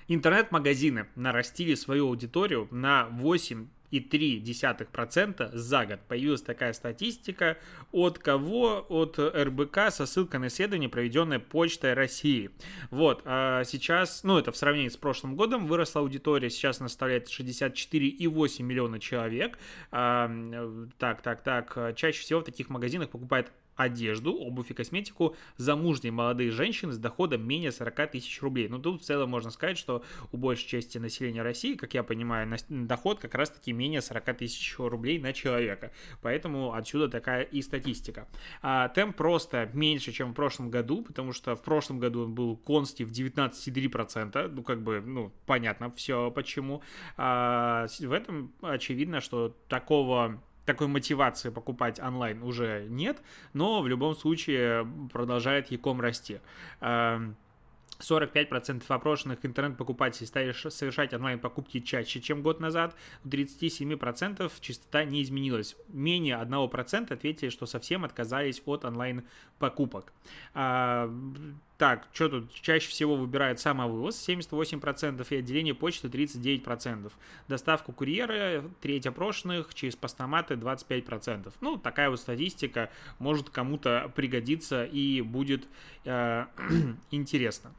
Интернет-магазины 0.07 1.05
нарастили 1.15 1.75
свою 1.75 2.07
аудиторию 2.07 2.67
на 2.71 3.05
8 3.11 3.67
3,3% 3.97 5.49
за 5.55 5.85
год. 5.85 5.99
Появилась 6.07 6.41
такая 6.41 6.73
статистика 6.73 7.57
от 7.91 8.19
кого? 8.19 8.85
От 8.87 9.17
РБК 9.17 9.89
со 9.89 10.05
ссылкой 10.05 10.39
на 10.39 10.47
исследование, 10.47 10.89
проведенное 10.89 11.39
Почтой 11.39 11.93
России. 11.93 12.51
Вот, 12.91 13.21
а 13.25 13.63
сейчас, 13.63 14.23
ну 14.23 14.37
это 14.37 14.51
в 14.51 14.57
сравнении 14.57 14.89
с 14.89 14.97
прошлым 14.97 15.35
годом, 15.35 15.65
выросла 15.65 16.01
аудитория, 16.01 16.49
сейчас 16.49 16.79
она 16.79 16.89
составляет 16.89 17.27
64,8 17.27 18.63
миллиона 18.63 18.99
человек. 18.99 19.57
А, 19.91 20.31
так, 20.97 21.21
так, 21.21 21.41
так, 21.41 21.95
чаще 21.95 22.21
всего 22.21 22.41
в 22.41 22.43
таких 22.43 22.69
магазинах 22.69 23.09
покупает 23.09 23.51
одежду, 23.79 24.33
обувь 24.35 24.71
и 24.71 24.73
косметику 24.73 25.35
замужние 25.55 26.11
молодые 26.11 26.51
женщины 26.51 26.91
с 26.91 26.97
доходом 26.97 27.47
менее 27.47 27.71
40 27.71 28.11
тысяч 28.11 28.41
рублей. 28.41 28.67
Ну, 28.67 28.77
тут 28.77 29.01
в 29.01 29.05
целом 29.05 29.29
можно 29.29 29.51
сказать, 29.51 29.77
что 29.77 30.03
у 30.33 30.37
большей 30.37 30.67
части 30.67 30.97
населения 30.97 31.41
России, 31.41 31.75
как 31.75 31.93
я 31.93 32.03
понимаю, 32.03 32.53
доход 32.67 33.19
как 33.19 33.35
раз-таки 33.35 33.71
менее 33.71 34.01
40 34.01 34.37
тысяч 34.37 34.75
рублей 34.77 35.17
на 35.17 35.31
человека. 35.31 35.93
Поэтому 36.21 36.73
отсюда 36.73 37.07
такая 37.07 37.43
и 37.43 37.61
статистика. 37.61 38.27
А, 38.61 38.89
темп 38.89 39.15
просто 39.15 39.69
меньше, 39.73 40.11
чем 40.11 40.31
в 40.31 40.35
прошлом 40.35 40.69
году, 40.69 41.01
потому 41.01 41.31
что 41.31 41.55
в 41.55 41.63
прошлом 41.63 41.99
году 41.99 42.25
он 42.25 42.35
был 42.35 42.57
консти 42.57 43.03
в 43.03 43.11
19,3%. 43.11 44.49
Ну, 44.49 44.61
как 44.63 44.83
бы, 44.83 44.99
ну, 44.99 45.31
понятно 45.45 45.89
все 45.91 46.31
почему. 46.31 46.83
А, 47.15 47.87
в 47.99 48.11
этом 48.11 48.51
очевидно, 48.61 49.21
что 49.21 49.55
такого 49.69 50.41
такой 50.69 50.85
мотивации 50.85 51.49
покупать 51.49 51.99
онлайн 51.99 52.43
уже 52.43 52.85
нет, 52.89 53.23
но 53.53 53.81
в 53.81 53.87
любом 53.87 54.13
случае 54.13 54.87
продолжает 55.11 55.71
Яком 55.71 55.99
расти. 55.99 56.41
45% 56.79 57.39
эм, 58.69 58.81
опрошенных 58.87 59.43
интернет-покупателей 59.43 60.27
стали 60.27 60.51
совершать 60.51 61.11
онлайн-покупки 61.15 61.79
чаще, 61.79 62.21
чем 62.21 62.43
год 62.43 62.59
назад. 62.59 62.95
У 63.25 63.29
37% 63.29 64.51
частота 64.59 65.05
не 65.05 65.23
изменилась. 65.23 65.75
Менее 65.87 66.35
1% 66.35 67.11
ответили, 67.11 67.49
что 67.49 67.65
совсем 67.65 68.05
отказались 68.05 68.61
от 68.67 68.85
онлайн-покупок. 68.85 70.13
Так, 71.79 72.09
что 72.11 72.27
тут 72.27 72.53
чаще 72.53 72.89
всего 72.89 73.15
выбирают 73.15 73.61
самовывоз 73.61 74.27
78% 74.27 75.25
и 75.29 75.35
отделение 75.37 75.73
почты 75.73 76.09
39%. 76.09 77.09
Доставку 77.47 77.93
курьера 77.93 78.65
треть 78.81 79.07
опрошенных, 79.07 79.73
через 79.73 79.95
постаматы 79.95 80.55
25%. 80.55 81.53
Ну, 81.61 81.77
такая 81.77 82.09
вот 82.09 82.19
статистика 82.19 82.89
может 83.17 83.49
кому-то 83.49 84.11
пригодиться 84.13 84.83
и 84.83 85.21
будет 85.21 85.69
э, 86.03 86.47
интересно. 87.11 87.71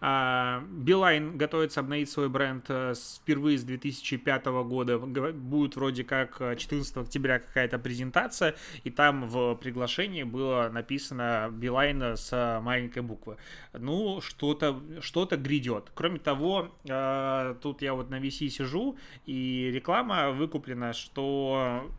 А, 0.00 0.64
Билайн 0.70 1.36
готовится 1.36 1.80
обновить 1.80 2.08
свой 2.08 2.28
бренд 2.28 2.66
э, 2.68 2.94
впервые 2.94 3.58
с 3.58 3.64
2005 3.64 4.46
года. 4.46 4.98
Будет 4.98 5.74
вроде 5.74 6.04
как 6.04 6.38
14 6.38 6.96
э, 6.96 7.00
октября 7.00 7.40
какая-то 7.40 7.80
презентация, 7.80 8.54
и 8.84 8.90
там 8.90 9.28
в 9.28 9.56
приглашении 9.56 10.22
было 10.22 10.70
написано 10.72 11.48
Билайн 11.50 12.16
с 12.16 12.60
маленькой 12.62 13.02
буквы. 13.02 13.36
Ну, 13.72 14.20
что-то 14.20 14.80
что 15.00 15.26
грядет. 15.26 15.90
Кроме 15.94 16.18
того, 16.18 16.74
э, 16.84 17.54
тут 17.62 17.82
я 17.82 17.94
вот 17.94 18.10
на 18.10 18.20
VC 18.20 18.48
сижу, 18.48 18.96
и 19.26 19.70
реклама 19.72 20.30
выкуплена, 20.30 20.92
что 20.92 21.90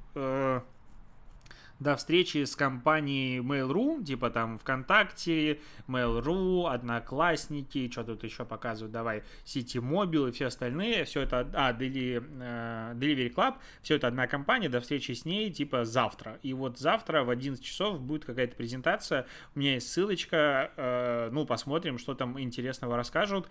до 1.80 1.96
встречи 1.96 2.44
с 2.44 2.56
компанией 2.56 3.40
Mail.ru, 3.40 4.04
типа 4.04 4.30
там 4.30 4.58
ВКонтакте, 4.58 5.60
Mail.ru, 5.88 6.70
Одноклассники, 6.70 7.90
что 7.92 8.04
тут 8.04 8.24
еще 8.24 8.46
показывают, 8.46 8.92
давай, 8.92 9.24
Ситимобил 9.46 10.28
и 10.28 10.32
все 10.32 10.48
остальные, 10.48 11.06
все 11.06 11.22
это, 11.22 11.50
а, 11.54 11.72
э, 11.72 11.74
Delivery 11.74 13.34
Club, 13.34 13.56
все 13.82 13.96
это 13.96 14.08
одна 14.08 14.28
компания, 14.28 14.70
до 14.70 14.82
встречи 14.82 15.14
с 15.14 15.26
ней, 15.26 15.50
типа, 15.52 15.86
завтра. 15.86 16.40
И 16.44 16.54
вот 16.54 16.78
завтра 16.78 17.24
в 17.24 17.30
11 17.30 17.64
часов 17.64 18.02
будет 18.02 18.26
какая-то 18.26 18.56
презентация, 18.56 19.26
у 19.56 19.60
меня 19.60 19.76
есть 19.76 19.92
ссылочка, 19.92 20.72
э, 20.76 21.30
ну, 21.32 21.46
посмотрим, 21.46 21.98
что 21.98 22.14
там 22.14 22.40
интересного 22.40 22.98
расскажут. 22.98 23.48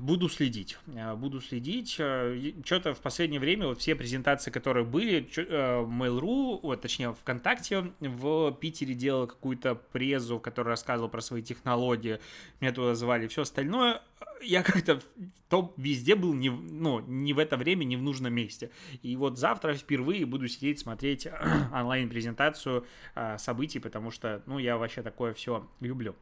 Буду 0.00 0.30
следить. 0.30 0.78
Э, 0.86 1.14
буду 1.14 1.42
следить. 1.42 1.96
Э, 1.98 2.52
Что-то 2.64 2.94
в 2.94 3.00
последнее 3.00 3.38
время 3.38 3.66
вот 3.66 3.80
все 3.80 3.94
презентации, 3.94 4.50
которые 4.50 4.86
были, 4.86 5.28
Mail.ru, 5.28 6.60
вот, 6.62 6.80
точнее, 6.80 7.12
ВКонтакте 7.12 7.92
в 8.00 8.52
Питере 8.52 8.94
делал 8.94 9.26
какую-то 9.26 9.74
презу, 9.74 10.40
которая 10.40 10.72
рассказывал 10.72 11.10
про 11.10 11.20
свои 11.20 11.42
технологии. 11.42 12.18
Меня 12.60 12.72
туда 12.72 12.94
звали. 12.94 13.26
Все 13.26 13.42
остальное 13.42 14.00
я 14.42 14.62
как-то 14.62 15.00
то 15.48 15.74
везде 15.76 16.14
был 16.14 16.32
не, 16.34 16.50
ну, 16.50 17.00
не 17.00 17.32
в 17.32 17.38
это 17.38 17.56
время, 17.56 17.84
не 17.84 17.96
в 17.96 18.02
нужном 18.02 18.32
месте. 18.32 18.70
И 19.02 19.16
вот 19.16 19.38
завтра 19.38 19.74
впервые 19.74 20.24
буду 20.24 20.48
сидеть, 20.48 20.78
смотреть 20.78 21.28
онлайн-презентацию 21.72 22.86
событий, 23.38 23.80
потому 23.80 24.10
что, 24.10 24.42
ну, 24.46 24.58
я 24.58 24.78
вообще 24.78 25.02
такое 25.02 25.34
все 25.34 25.68
люблю. 25.80 26.16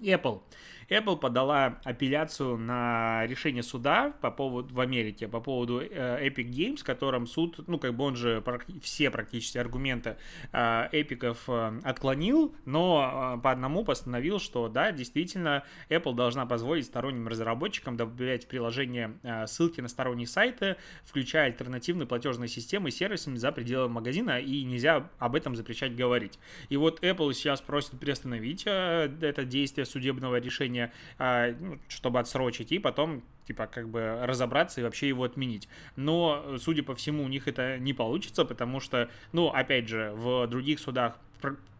Apple. 0.00 0.40
Apple 0.88 1.18
подала 1.18 1.78
апелляцию 1.84 2.56
на 2.56 3.26
решение 3.26 3.62
суда 3.62 4.14
по 4.20 4.30
поводу 4.30 4.74
в 4.74 4.80
Америке 4.80 5.28
по 5.28 5.40
поводу 5.40 5.80
э, 5.80 6.28
Epic 6.28 6.50
Games, 6.50 6.82
которым 6.82 7.26
суд, 7.26 7.60
ну 7.66 7.78
как 7.78 7.94
бы 7.94 8.04
он 8.04 8.16
же 8.16 8.42
все 8.82 9.10
практически 9.10 9.58
аргументы 9.58 10.16
э, 10.52 10.88
эпиков 10.92 11.44
э, 11.48 11.80
отклонил, 11.84 12.54
но 12.64 13.36
э, 13.36 13.40
по 13.42 13.50
одному 13.50 13.84
постановил, 13.84 14.38
что 14.38 14.68
да, 14.68 14.92
действительно 14.92 15.64
Apple 15.90 16.14
должна 16.14 16.46
позволить 16.46 16.86
сторонним 16.86 17.28
разработчикам 17.28 17.96
добавлять 17.96 18.44
в 18.44 18.48
приложение 18.48 19.18
э, 19.22 19.46
ссылки 19.46 19.80
на 19.80 19.88
сторонние 19.88 20.26
сайты, 20.26 20.76
включая 21.04 21.46
альтернативные 21.46 22.06
платежные 22.06 22.48
системы 22.48 22.88
и 22.88 22.92
сервисы 22.92 23.36
за 23.36 23.52
пределы 23.52 23.88
магазина, 23.88 24.40
и 24.40 24.64
нельзя 24.64 25.10
об 25.18 25.34
этом 25.34 25.54
запрещать 25.54 25.94
говорить. 25.94 26.38
И 26.70 26.76
вот 26.76 27.02
Apple 27.04 27.32
сейчас 27.34 27.60
просит 27.60 27.98
приостановить 28.00 28.62
э, 28.66 29.10
это 29.20 29.44
действие 29.44 29.84
судебного 29.88 30.36
решения, 30.40 30.92
а, 31.18 31.54
ну, 31.58 31.78
чтобы 31.88 32.20
отсрочить, 32.20 32.72
и 32.72 32.78
потом 32.78 33.22
типа, 33.46 33.66
как 33.66 33.88
бы 33.88 34.20
разобраться 34.22 34.80
и 34.80 34.84
вообще 34.84 35.08
его 35.08 35.24
отменить. 35.24 35.68
Но, 35.96 36.58
судя 36.58 36.82
по 36.82 36.94
всему, 36.94 37.24
у 37.24 37.28
них 37.28 37.48
это 37.48 37.78
не 37.78 37.94
получится, 37.94 38.44
потому 38.44 38.78
что, 38.78 39.08
ну, 39.32 39.48
опять 39.48 39.88
же, 39.88 40.12
в 40.14 40.46
других 40.46 40.78
судах 40.78 41.18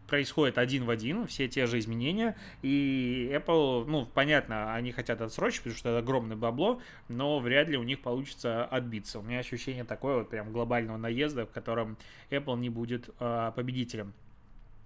происходит 0.09 0.57
один 0.57 0.85
в 0.85 0.89
один, 0.89 1.27
все 1.27 1.47
те 1.47 1.67
же 1.67 1.77
изменения, 1.79 2.35
и 2.63 3.29
Apple, 3.31 3.85
ну, 3.85 4.07
понятно, 4.07 4.73
они 4.73 4.91
хотят 4.91 5.21
отсрочить, 5.21 5.59
потому 5.59 5.77
что 5.77 5.89
это 5.89 5.99
огромное 5.99 6.35
бабло, 6.35 6.81
но 7.07 7.39
вряд 7.39 7.69
ли 7.69 7.77
у 7.77 7.83
них 7.83 8.01
получится 8.01 8.65
отбиться. 8.65 9.19
У 9.19 9.21
меня 9.21 9.39
ощущение 9.39 9.83
такое 9.83 10.17
вот 10.17 10.29
прям 10.29 10.51
глобального 10.51 10.97
наезда, 10.97 11.45
в 11.45 11.51
котором 11.51 11.97
Apple 12.31 12.57
не 12.57 12.69
будет 12.69 13.09
э, 13.19 13.51
победителем. 13.55 14.13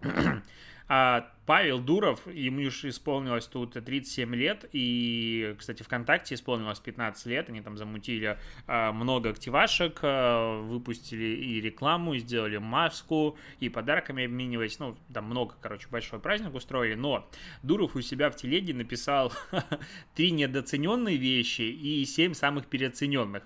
А 0.89 1.31
Павел 1.45 1.79
Дуров, 1.79 2.27
ему 2.27 2.67
уж 2.67 2.85
исполнилось 2.85 3.47
тут 3.47 3.73
37 3.73 4.35
лет, 4.35 4.69
и, 4.73 5.55
кстати, 5.57 5.81
ВКонтакте 5.81 6.35
исполнилось 6.35 6.79
15 6.79 7.25
лет, 7.25 7.49
они 7.49 7.61
там 7.61 7.77
замутили 7.77 8.37
а, 8.67 8.91
много 8.91 9.29
активашек, 9.29 9.99
а, 10.03 10.61
выпустили 10.61 11.23
и 11.23 11.61
рекламу, 11.61 12.13
и 12.13 12.19
сделали 12.19 12.57
маску, 12.57 13.37
и 13.59 13.69
подарками 13.69 14.25
обменивались, 14.25 14.77
ну, 14.79 14.97
там 15.13 15.25
много, 15.25 15.55
короче, 15.61 15.87
большой 15.89 16.19
праздник 16.19 16.53
устроили, 16.53 16.95
но 16.95 17.29
Дуров 17.61 17.95
у 17.95 18.01
себя 18.01 18.29
в 18.29 18.35
телеге 18.35 18.73
написал 18.73 19.33
три 20.15 20.31
недооцененные 20.31 21.17
вещи 21.17 21.61
и 21.61 22.05
семь 22.05 22.33
самых 22.33 22.67
переоцененных. 22.67 23.43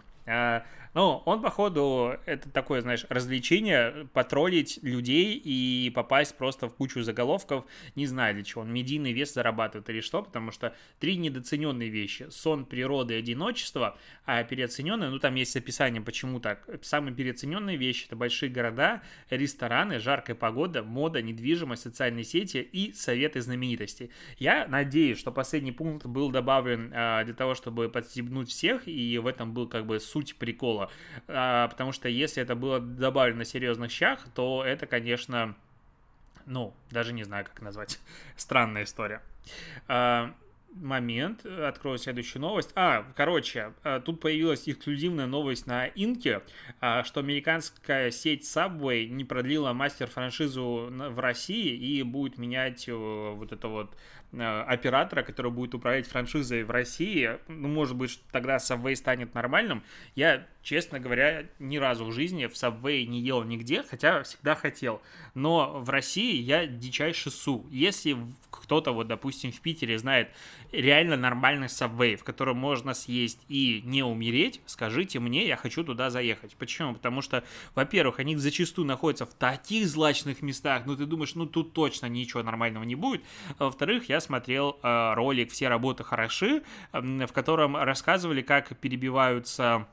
Ну, 0.94 1.22
он, 1.26 1.42
походу, 1.42 2.16
это 2.26 2.50
такое, 2.50 2.82
знаешь, 2.82 3.06
развлечение, 3.10 4.08
потроллить 4.14 4.80
людей 4.82 5.36
и 5.36 5.92
попасть 5.94 6.38
просто 6.38 6.70
в 6.70 6.76
кучу 6.76 7.04
заголовков, 7.04 7.66
не 7.96 8.06
знаю 8.08 8.36
для 8.36 8.44
чего, 8.44 8.62
он 8.62 8.72
медийный 8.72 9.12
вес 9.12 9.34
зарабатывает 9.34 9.90
или 9.90 10.02
что, 10.02 10.24
потому 10.24 10.52
что 10.52 10.76
три 11.00 11.18
недооцененные 11.18 11.90
вещи, 11.90 12.28
сон, 12.30 12.66
природа 12.66 13.14
и 13.14 13.18
одиночество, 13.18 13.98
а 14.26 14.44
переоцененные, 14.44 15.10
ну, 15.10 15.20
там 15.20 15.36
есть 15.36 15.56
описание, 15.56 16.02
почему 16.02 16.40
так, 16.40 16.68
самые 16.82 17.14
переоцененные 17.14 17.78
вещи, 17.78 18.06
это 18.06 18.16
большие 18.16 18.50
города, 18.50 19.02
рестораны, 19.30 20.00
жаркая 20.00 20.36
погода, 20.36 20.84
мода, 20.84 21.22
недвижимость, 21.22 21.84
социальные 21.84 22.24
сети 22.24 22.58
и 22.58 22.94
советы 22.94 23.42
знаменитостей. 23.42 24.12
Я 24.38 24.68
надеюсь, 24.68 25.20
что 25.20 25.32
последний 25.32 25.72
пункт 25.72 26.06
был 26.06 26.32
добавлен 26.32 26.92
а, 26.94 27.24
для 27.24 27.34
того, 27.34 27.56
чтобы 27.56 27.90
подстебнуть 27.90 28.50
всех, 28.50 28.88
и 28.88 29.18
в 29.18 29.28
этом 29.28 29.54
был 29.54 29.68
как 29.68 29.86
бы 29.86 30.00
суть 30.00 30.36
прикола 30.36 30.77
а, 31.28 31.68
потому 31.68 31.92
что 31.92 32.10
если 32.10 32.42
это 32.42 32.56
было 32.56 32.80
добавлено 32.80 33.40
на 33.40 33.46
серьезных 33.46 33.92
щах, 33.92 34.26
то 34.36 34.64
это, 34.66 34.86
конечно, 34.86 35.56
ну, 36.46 36.74
даже 36.92 37.14
не 37.14 37.24
знаю, 37.24 37.46
как 37.46 37.62
назвать, 37.62 38.00
странная 38.36 38.84
история. 38.84 39.22
А, 39.88 40.34
момент, 40.82 41.46
открою 41.46 41.98
следующую 41.98 42.42
новость. 42.42 42.72
А, 42.76 43.06
короче, 43.16 43.74
а, 43.84 44.00
тут 44.00 44.20
появилась 44.20 44.68
эксклюзивная 44.68 45.26
новость 45.26 45.68
на 45.68 45.88
Инке, 45.88 46.42
а, 46.80 47.04
что 47.04 47.20
американская 47.20 48.12
сеть 48.12 48.44
Subway 48.44 49.08
не 49.08 49.24
продлила 49.24 49.74
мастер-франшизу 49.74 50.90
в 50.92 51.20
России 51.20 51.76
и 51.76 52.04
будет 52.04 52.38
менять 52.38 52.88
э, 52.88 52.94
вот 52.94 53.52
это 53.52 53.68
вот 53.68 53.96
оператора, 54.34 55.24
который 55.24 55.52
будет 55.52 55.74
управлять 55.74 56.08
франшизой 56.08 56.64
в 56.64 56.72
России, 56.72 57.38
ну, 57.48 57.68
может 57.68 57.96
быть, 57.96 58.20
тогда 58.32 58.58
Subway 58.58 58.96
станет 58.96 59.34
нормальным. 59.34 59.84
Я, 60.16 60.46
честно 60.64 61.00
говоря, 61.00 61.46
ни 61.60 61.78
разу 61.78 62.06
в 62.06 62.12
жизни 62.12 62.48
в 62.48 62.54
Subway 62.54 63.06
не 63.06 63.22
ел 63.22 63.44
нигде, 63.44 63.84
хотя 63.84 64.24
всегда 64.24 64.56
хотел. 64.56 65.02
Но 65.34 65.80
в 65.80 65.90
России 65.90 66.36
я 66.42 66.68
дичайше 66.68 67.32
су. 67.32 67.66
Если 67.72 68.18
кто-то, 68.50 68.92
вот, 68.92 69.08
допустим, 69.08 69.52
в 69.52 69.62
Питере 69.62 69.98
знает 69.98 70.30
реально 70.72 71.16
нормальный 71.16 71.68
Subway, 71.68 72.18
в 72.18 72.24
котором 72.24 72.58
можно 72.58 72.94
съесть 72.94 73.40
и 73.48 73.82
не 73.86 74.04
умереть, 74.04 74.62
скажите 74.66 75.20
мне, 75.20 75.48
я 75.48 75.56
хочу 75.56 75.84
туда 75.84 76.10
заехать. 76.10 76.56
Почему? 76.58 76.94
Потому 76.94 77.22
что, 77.22 77.44
во-первых, 77.76 78.20
они 78.20 78.36
зачастую 78.36 78.86
находятся 78.88 79.26
в 79.26 79.34
таких 79.34 79.88
злачных 79.88 80.42
местах, 80.42 80.84
ну, 80.86 80.96
ты 80.96 81.06
думаешь, 81.06 81.36
ну, 81.36 81.46
тут 81.46 81.74
точно 81.74 82.08
ничего 82.08 82.44
нормального 82.44 82.84
не 82.84 82.96
будет. 82.96 83.24
А 83.58 83.66
во-вторых, 83.66 84.10
я 84.10 84.20
смотрел 84.28 84.78
э, 84.84 85.14
ролик 85.16 85.52
«Все 85.52 85.70
работы 85.70 86.04
хороши», 86.04 86.64
в 86.92 87.32
котором 87.34 87.76
рассказывали, 87.76 88.42
как 88.42 88.78
перебиваются 88.78 89.88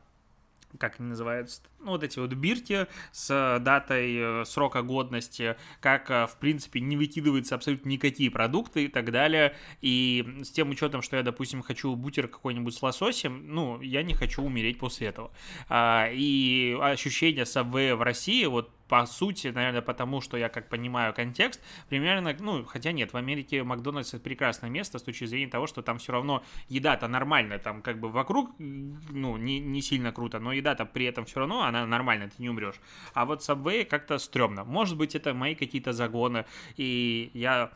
как 0.79 0.99
они 0.99 1.11
называются, 1.11 1.63
ну, 1.81 1.93
вот 1.93 2.03
эти 2.03 2.19
вот 2.19 2.33
бирки 2.33 2.87
с 3.13 3.59
датой 3.61 4.17
э, 4.17 4.45
срока 4.45 4.83
годности, 4.83 5.57
как, 5.81 6.11
э, 6.11 6.27
в 6.27 6.37
принципе, 6.39 6.81
не 6.81 6.97
выкидываются 6.97 7.55
абсолютно 7.55 7.89
никакие 7.89 8.31
продукты 8.31 8.85
и 8.85 8.89
так 8.89 9.11
далее. 9.11 9.55
И 9.81 10.41
с 10.43 10.51
тем 10.51 10.71
учетом, 10.71 11.03
что 11.03 11.17
я, 11.17 11.23
допустим, 11.23 11.63
хочу 11.63 11.95
бутер 11.95 12.29
какой-нибудь 12.29 12.75
с 12.75 12.83
лососем, 12.83 13.45
ну, 13.47 13.81
я 13.81 14.03
не 14.03 14.15
хочу 14.15 14.43
умереть 14.43 14.79
после 14.79 15.09
этого. 15.09 15.31
А, 15.69 16.09
и 16.13 16.77
ощущение 16.81 17.45
Subway 17.45 17.95
в 17.95 18.03
России, 18.03 18.45
вот 18.47 18.71
по 18.89 19.07
сути, 19.07 19.49
наверное, 19.49 19.83
потому 19.83 20.21
что 20.21 20.37
я 20.37 20.49
как 20.49 20.69
понимаю 20.69 21.15
контекст, 21.15 21.61
примерно, 21.89 22.37
ну, 22.39 22.65
хотя 22.65 22.93
нет, 22.93 23.13
в 23.13 23.17
Америке 23.17 23.63
Макдональдс 23.63 24.15
это 24.15 24.23
прекрасное 24.23 24.71
место 24.71 24.99
с 24.99 25.03
точки 25.03 25.25
зрения 25.25 25.51
того, 25.51 25.67
что 25.67 25.83
там 25.83 25.99
все 25.99 26.13
равно 26.13 26.45
еда-то 26.69 27.09
нормальная, 27.09 27.59
там 27.59 27.83
как 27.83 27.99
бы 27.99 28.11
вокруг, 28.11 28.51
ну, 28.59 29.37
не, 29.37 29.61
не 29.61 29.83
сильно 29.83 30.13
круто, 30.13 30.39
но 30.39 30.53
еда-то 30.53 30.85
при 30.85 31.07
этом 31.07 31.25
все 31.25 31.41
равно, 31.41 31.63
она 31.63 31.87
нормальная, 31.87 32.29
ты 32.29 32.35
не 32.39 32.51
умрешь. 32.51 32.81
А 33.15 33.25
вот 33.25 33.41
Subway 33.41 33.85
как-то 33.85 34.19
стрёмно. 34.19 34.65
Может 34.65 34.97
быть, 34.97 35.15
это 35.15 35.35
мои 35.35 35.55
какие-то 35.55 35.93
загоны, 35.93 36.45
и 36.77 37.31
я 37.35 37.71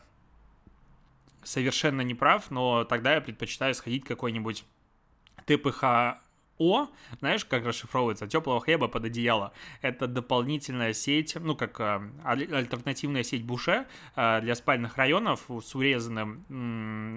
совершенно 1.43 2.01
не 2.01 2.13
прав, 2.13 2.51
но 2.51 2.83
тогда 2.83 3.15
я 3.15 3.21
предпочитаю 3.21 3.73
сходить 3.73 4.03
какой-нибудь 4.05 4.63
ТПХ 5.45 6.19
о, 6.59 6.89
знаешь, 7.19 7.45
как 7.45 7.65
расшифровывается? 7.65 8.27
Теплого 8.27 8.59
хлеба 8.59 8.89
под 8.89 9.05
одеяло. 9.05 9.53
Это 9.81 10.07
дополнительная 10.07 10.91
сеть, 10.91 11.37
ну, 11.39 11.55
как 11.55 11.79
э, 11.79 12.01
альтернативная 12.25 13.23
сеть 13.23 13.45
Буше 13.45 13.87
э, 14.17 14.41
для 14.41 14.55
спальных 14.55 14.97
районов 14.97 15.45
с 15.63 15.73
урезанным 15.73 16.43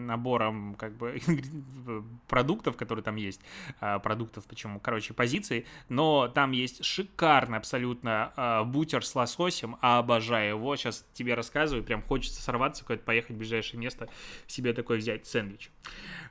набором, 0.06 0.76
как 0.76 0.96
бы, 0.96 1.20
продуктов, 2.28 2.76
которые 2.76 3.02
там 3.02 3.16
есть. 3.16 3.40
Э, 3.80 3.98
продуктов, 3.98 4.46
почему? 4.46 4.78
Короче, 4.78 5.12
позиций. 5.12 5.66
Но 5.88 6.28
там 6.28 6.52
есть 6.52 6.84
шикарный 6.84 7.58
абсолютно 7.58 8.62
бутер 8.66 9.04
с 9.04 9.12
лососем. 9.16 9.76
Обожаю 9.80 10.50
его. 10.50 10.76
Сейчас 10.76 11.04
тебе 11.14 11.34
рассказываю. 11.34 11.82
Прям 11.82 12.02
хочется 12.02 12.40
сорваться, 12.40 12.84
куда-то 12.84 13.02
поехать 13.02 13.32
в 13.32 13.38
ближайшее 13.38 13.80
место, 13.80 14.08
себе 14.46 14.72
такой 14.72 14.98
взять 14.98 15.26
сэндвич. 15.26 15.70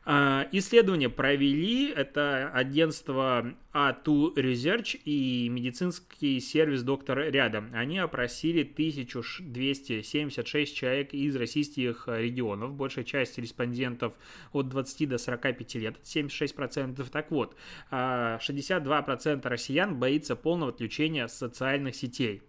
Исследование 0.06 1.10
провели. 1.10 1.89
Это 1.89 2.50
агентство 2.53 3.00
агентство 3.01 3.53
A2 3.74 4.36
Research 4.36 5.00
и 5.05 5.48
медицинский 5.50 6.39
сервис 6.39 6.84
«Доктор 6.84 7.17
рядом». 7.20 7.72
Они 7.74 7.98
опросили 7.98 8.62
1276 8.63 10.75
человек 10.75 11.13
из 11.13 11.36
российских 11.36 12.08
регионов. 12.08 12.74
Большая 12.74 13.05
часть 13.05 13.38
респондентов 13.38 14.13
от 14.53 14.70
20 14.70 15.10
до 15.10 15.17
45 15.17 15.75
лет, 15.75 15.98
76%. 16.03 17.10
Так 17.10 17.31
вот, 17.31 17.55
62% 17.91 19.48
россиян 19.48 19.96
боится 19.96 20.36
полного 20.36 20.72
отключения 20.72 21.27
социальных 21.27 21.96
сетей. 21.96 22.41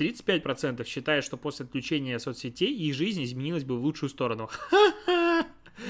35% 0.00 0.84
считают, 0.86 1.24
что 1.24 1.36
после 1.36 1.66
отключения 1.66 2.18
соцсетей 2.18 2.74
их 2.74 2.94
жизнь 2.94 3.22
изменилась 3.24 3.64
бы 3.64 3.78
в 3.78 3.82
лучшую 3.82 4.08
сторону. 4.08 4.48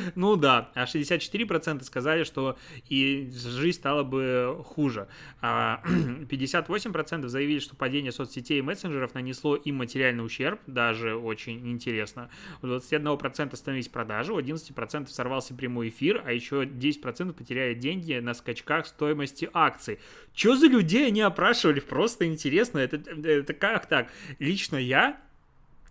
Ну 0.14 0.36
да, 0.36 0.70
а 0.74 0.84
64% 0.84 1.82
сказали, 1.84 2.24
что 2.24 2.58
и 2.88 3.30
жизнь 3.32 3.78
стала 3.78 4.02
бы 4.02 4.62
хуже. 4.64 5.08
А 5.40 5.82
58% 5.86 7.28
заявили, 7.28 7.58
что 7.58 7.76
падение 7.76 8.12
соцсетей 8.12 8.58
и 8.58 8.62
мессенджеров 8.62 9.14
нанесло 9.14 9.56
им 9.56 9.76
материальный 9.76 10.24
ущерб, 10.24 10.60
даже 10.66 11.14
очень 11.14 11.70
интересно. 11.70 12.30
У 12.62 12.66
21% 12.66 13.52
остановились 13.52 13.88
продажи, 13.88 14.32
у 14.32 14.40
11% 14.40 15.08
сорвался 15.08 15.54
прямой 15.54 15.88
эфир, 15.88 16.22
а 16.24 16.32
еще 16.32 16.64
10% 16.64 17.32
потеряли 17.32 17.74
деньги 17.74 18.14
на 18.14 18.34
скачках 18.34 18.86
стоимости 18.86 19.48
акций. 19.52 19.98
Что 20.34 20.56
за 20.56 20.66
людей 20.66 21.06
они 21.08 21.20
опрашивали? 21.20 21.80
Просто 21.80 22.26
интересно. 22.26 22.78
Это, 22.78 22.96
это 22.96 23.54
как 23.54 23.86
так? 23.86 24.12
Лично 24.38 24.76
я 24.76 25.20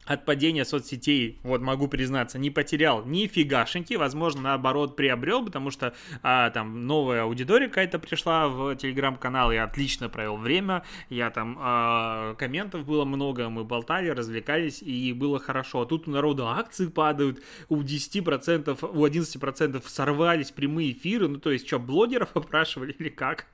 от 0.10 0.26
падения 0.26 0.66
соцсетей, 0.66 1.40
вот 1.44 1.62
могу 1.62 1.88
признаться, 1.88 2.40
не 2.40 2.50
потерял 2.50 3.06
ни 3.06 3.28
фигашеньки, 3.28 3.94
возможно, 3.94 4.42
наоборот, 4.42 4.96
приобрел, 4.96 5.46
потому 5.46 5.70
что 5.70 5.94
а, 6.24 6.50
там 6.50 6.88
новая 6.88 7.24
аудитория 7.24 7.68
какая-то 7.68 8.00
пришла 8.00 8.48
в 8.48 8.76
телеграм-канал, 8.76 9.52
я 9.52 9.66
отлично 9.66 10.10
провел 10.10 10.38
время, 10.38 10.84
я 11.12 11.30
там 11.30 11.58
а, 11.60 12.34
комментов 12.36 12.86
было 12.86 13.06
много, 13.06 13.50
мы 13.50 13.64
болтали, 13.64 14.10
развлекались, 14.10 14.82
и 14.82 15.14
было 15.14 15.40
хорошо. 15.40 15.82
А 15.82 15.86
тут 15.86 16.08
у 16.08 16.12
народа 16.12 16.48
акции 16.48 16.88
падают, 16.88 17.44
у 17.70 17.84
10%, 17.84 18.90
у 18.92 19.06
11% 19.06 19.84
сорвались 19.86 20.50
прямые 20.50 20.94
эфиры, 20.94 21.28
ну 21.28 21.38
то 21.38 21.52
есть 21.52 21.68
что, 21.68 21.78
блогеров 21.78 22.30
опрашивали 22.36 22.94
или 22.98 23.10
как? 23.10 23.46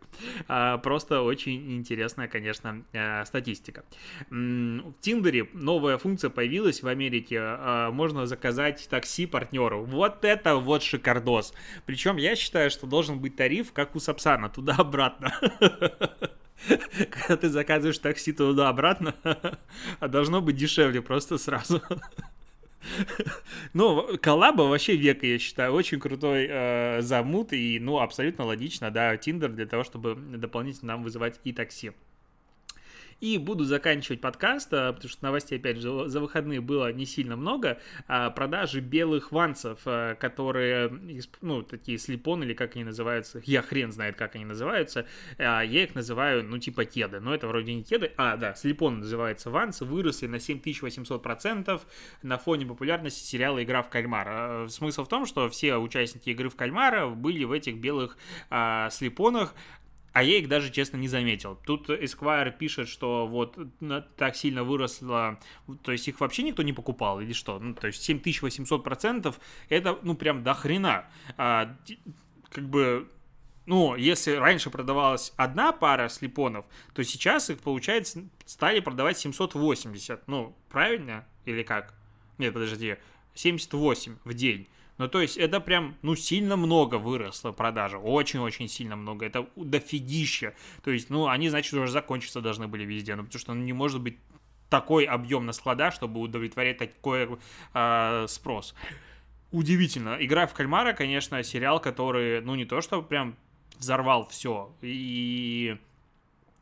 А, 0.48 0.78
просто 0.78 1.22
очень 1.22 1.76
интересная, 1.76 2.30
конечно, 2.30 2.86
э, 2.94 3.26
статистика. 3.26 3.84
В 4.30 4.94
Тиндере 5.02 5.50
новая 5.52 5.98
функция 5.98 6.30
появилась 6.30 6.45
появилась 6.46 6.84
в 6.84 6.88
Америке, 6.88 7.40
а, 7.42 7.90
можно 7.90 8.28
заказать 8.28 8.88
такси 8.88 9.26
партнеру. 9.26 9.84
Вот 9.84 10.24
это 10.24 10.58
вот 10.58 10.84
шикардос. 10.84 11.56
Причем 11.88 12.18
я 12.18 12.36
считаю, 12.36 12.70
что 12.70 12.86
должен 12.86 13.18
быть 13.20 13.36
тариф, 13.36 13.74
как 13.74 13.96
у 13.96 14.00
Сапсана, 14.00 14.48
туда-обратно. 14.48 15.34
Когда 17.10 17.38
ты 17.38 17.50
заказываешь 17.50 17.98
такси 17.98 18.32
туда-обратно, 18.32 19.16
а 20.00 20.08
должно 20.08 20.40
быть 20.40 20.56
дешевле 20.56 21.02
просто 21.02 21.40
сразу. 21.40 21.82
Ну, 23.74 24.08
коллаба 24.22 24.62
вообще 24.62 24.96
века, 24.96 25.26
я 25.26 25.40
считаю, 25.40 25.74
очень 25.74 26.00
крутой 26.00 26.48
э, 26.48 27.02
замут, 27.02 27.52
и, 27.52 27.80
ну, 27.80 28.00
абсолютно 28.00 28.46
логично, 28.46 28.92
да, 28.92 29.18
Тиндер 29.18 29.50
для 29.52 29.66
того, 29.66 29.84
чтобы 29.84 30.14
дополнительно 30.16 30.94
нам 30.94 31.04
вызывать 31.04 31.40
и 31.44 31.52
такси. 31.52 31.94
И 33.22 33.38
буду 33.38 33.64
заканчивать 33.64 34.20
подкаст, 34.20 34.74
а, 34.74 34.92
потому 34.92 35.10
что 35.10 35.24
новостей, 35.24 35.58
опять 35.58 35.78
же, 35.78 36.10
за 36.10 36.20
выходные 36.20 36.60
было 36.60 36.92
не 36.92 37.06
сильно 37.06 37.36
много. 37.36 37.80
А, 38.08 38.30
продажи 38.30 38.82
белых 38.82 39.32
ванцев, 39.32 39.80
а, 39.86 40.16
которые, 40.16 40.92
ну, 41.42 41.64
такие 41.64 41.98
слепон 41.98 42.44
или 42.44 42.54
как 42.54 42.76
они 42.76 42.84
называются, 42.84 43.42
я 43.46 43.62
хрен 43.62 43.92
знает, 43.92 44.18
как 44.18 44.36
они 44.36 44.46
называются. 44.46 45.08
Я 45.38 45.64
их 45.64 45.96
называю, 45.96 46.44
ну, 46.44 46.58
типа 46.58 46.86
кеды. 46.86 47.20
Но 47.20 47.34
это 47.34 47.48
вроде 47.48 47.74
не 47.74 47.84
кеды. 47.84 48.12
А, 48.18 48.36
да, 48.36 48.54
слепон 48.54 49.00
называется 49.00 49.50
ванцы. 49.50 49.86
Выросли 49.86 50.28
на 50.28 50.36
7800% 50.36 51.82
на 52.22 52.38
фоне 52.38 52.66
популярности 52.66 53.26
сериала 53.26 53.64
«Игра 53.64 53.82
в 53.82 53.90
кальмара». 53.90 54.68
Смысл 54.68 55.06
в 55.06 55.08
том, 55.08 55.26
что 55.26 55.50
все 55.50 55.78
участники 55.78 56.30
«Игры 56.30 56.50
в 56.50 56.56
кальмара» 56.56 57.08
были 57.08 57.44
в 57.44 57.52
этих 57.52 57.78
белых 57.78 58.18
а, 58.50 58.90
слепонах, 58.90 59.54
а 60.16 60.24
я 60.24 60.38
их 60.38 60.48
даже, 60.48 60.72
честно, 60.72 60.96
не 60.96 61.10
заметил. 61.10 61.60
Тут 61.66 61.90
Esquire 61.90 62.58
пишет, 62.58 62.88
что 62.88 63.28
вот 63.28 63.58
так 64.16 64.38
сильно 64.38 64.64
выросло, 64.64 65.38
то 65.84 65.92
есть 65.92 66.08
их 66.08 66.22
вообще 66.22 66.44
никто 66.44 66.64
не 66.64 66.72
покупал 66.72 67.20
или 67.20 67.34
что? 67.34 67.60
Ну, 67.60 67.74
то 67.74 67.88
есть 67.88 68.10
7800% 68.10 69.36
это, 69.68 70.00
ну, 70.04 70.16
прям 70.16 70.42
до 70.42 70.54
хрена. 70.54 71.06
А, 71.36 71.76
как 72.50 72.70
бы 72.70 73.10
ну, 73.66 73.98
если 73.98 74.32
раньше 74.32 74.70
продавалась 74.70 75.34
одна 75.36 75.74
пара 75.74 76.08
слепонов, 76.08 76.66
то 76.94 77.04
сейчас 77.04 77.50
их, 77.50 77.60
получается, 77.60 78.24
стали 78.46 78.80
продавать 78.80 79.18
780. 79.18 80.30
Ну, 80.30 80.56
правильно? 80.70 81.26
Или 81.44 81.64
как? 81.64 81.94
Нет, 82.38 82.54
подожди, 82.54 82.96
78 83.34 84.16
в 84.24 84.34
день. 84.34 84.70
Ну, 84.98 85.08
то 85.10 85.20
есть 85.20 85.38
это 85.38 85.60
прям, 85.60 85.96
ну, 86.02 86.16
сильно 86.16 86.56
много 86.56 86.96
выросло 86.96 87.52
продажа. 87.52 87.98
Очень-очень 87.98 88.70
сильно 88.70 88.96
много. 88.96 89.26
Это 89.26 89.48
дофигища. 89.56 90.54
То 90.84 90.92
есть, 90.92 91.10
ну, 91.10 91.28
они, 91.28 91.50
значит, 91.50 91.74
уже 91.74 91.92
закончиться 91.92 92.42
должны 92.42 92.68
были 92.68 92.86
везде. 92.86 93.16
Ну, 93.16 93.24
потому 93.24 93.40
что 93.40 93.54
ну, 93.54 93.64
не 93.64 93.74
может 93.74 94.02
быть 94.02 94.18
такой 94.70 95.04
объем 95.06 95.46
на 95.46 95.54
складах, 95.54 95.94
чтобы 95.94 96.22
удовлетворять 96.22 96.78
такой 96.78 97.38
э, 97.74 98.26
спрос. 98.28 98.74
Удивительно. 99.52 100.18
Игра 100.20 100.48
в 100.48 100.54
кальмара, 100.54 100.94
конечно, 100.94 101.44
сериал, 101.44 101.80
который, 101.82 102.42
ну, 102.42 102.56
не 102.56 102.66
то, 102.66 102.82
что 102.82 103.02
прям 103.02 103.36
взорвал 103.78 104.28
все. 104.28 104.74
И 104.82 105.78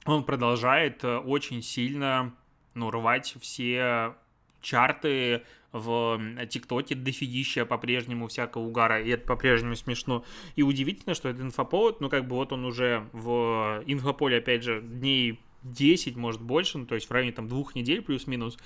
он 0.06 0.24
продолжает 0.24 1.04
э, 1.04 1.17
очень 1.17 1.62
сильно, 1.62 2.34
ну, 2.74 2.89
рвать 2.89 3.36
все 3.39 4.15
чарты 4.63 5.43
в 5.71 6.19
ТикТоке 6.49 6.95
дофигища 6.95 7.65
по-прежнему 7.65 8.28
всякого 8.28 8.63
угара, 8.63 9.02
и 9.02 9.10
это 9.10 9.26
по-прежнему 9.26 9.76
смешно. 9.76 10.23
И 10.56 10.63
удивительно, 10.63 11.15
что 11.15 11.30
этот 11.30 11.41
инфоповод, 11.43 11.99
ну, 11.99 12.10
как 12.10 12.28
бы 12.28 12.36
вот 12.36 12.54
он 12.54 12.63
уже 12.65 13.08
в 13.12 13.84
инфополе, 13.86 14.38
опять 14.38 14.63
же, 14.63 14.82
дней 14.82 15.39
10, 15.63 16.15
может, 16.15 16.41
больше, 16.41 16.78
ну, 16.78 16.86
то 16.86 16.95
есть 16.95 17.10
в 17.10 17.12
районе 17.12 17.32
там 17.32 17.47
двух 17.47 17.76
недель 17.76 18.02
плюс-минус, 18.02 18.58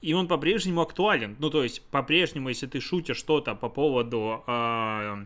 и 0.00 0.12
он 0.12 0.28
по-прежнему 0.28 0.80
актуален. 0.82 1.36
Ну, 1.38 1.50
то 1.50 1.62
есть, 1.62 1.82
по-прежнему, 1.90 2.48
если 2.48 2.66
ты 2.66 2.80
шутишь 2.80 3.16
что-то 3.16 3.54
по 3.54 3.68
поводу 3.68 4.44
э, 4.46 5.24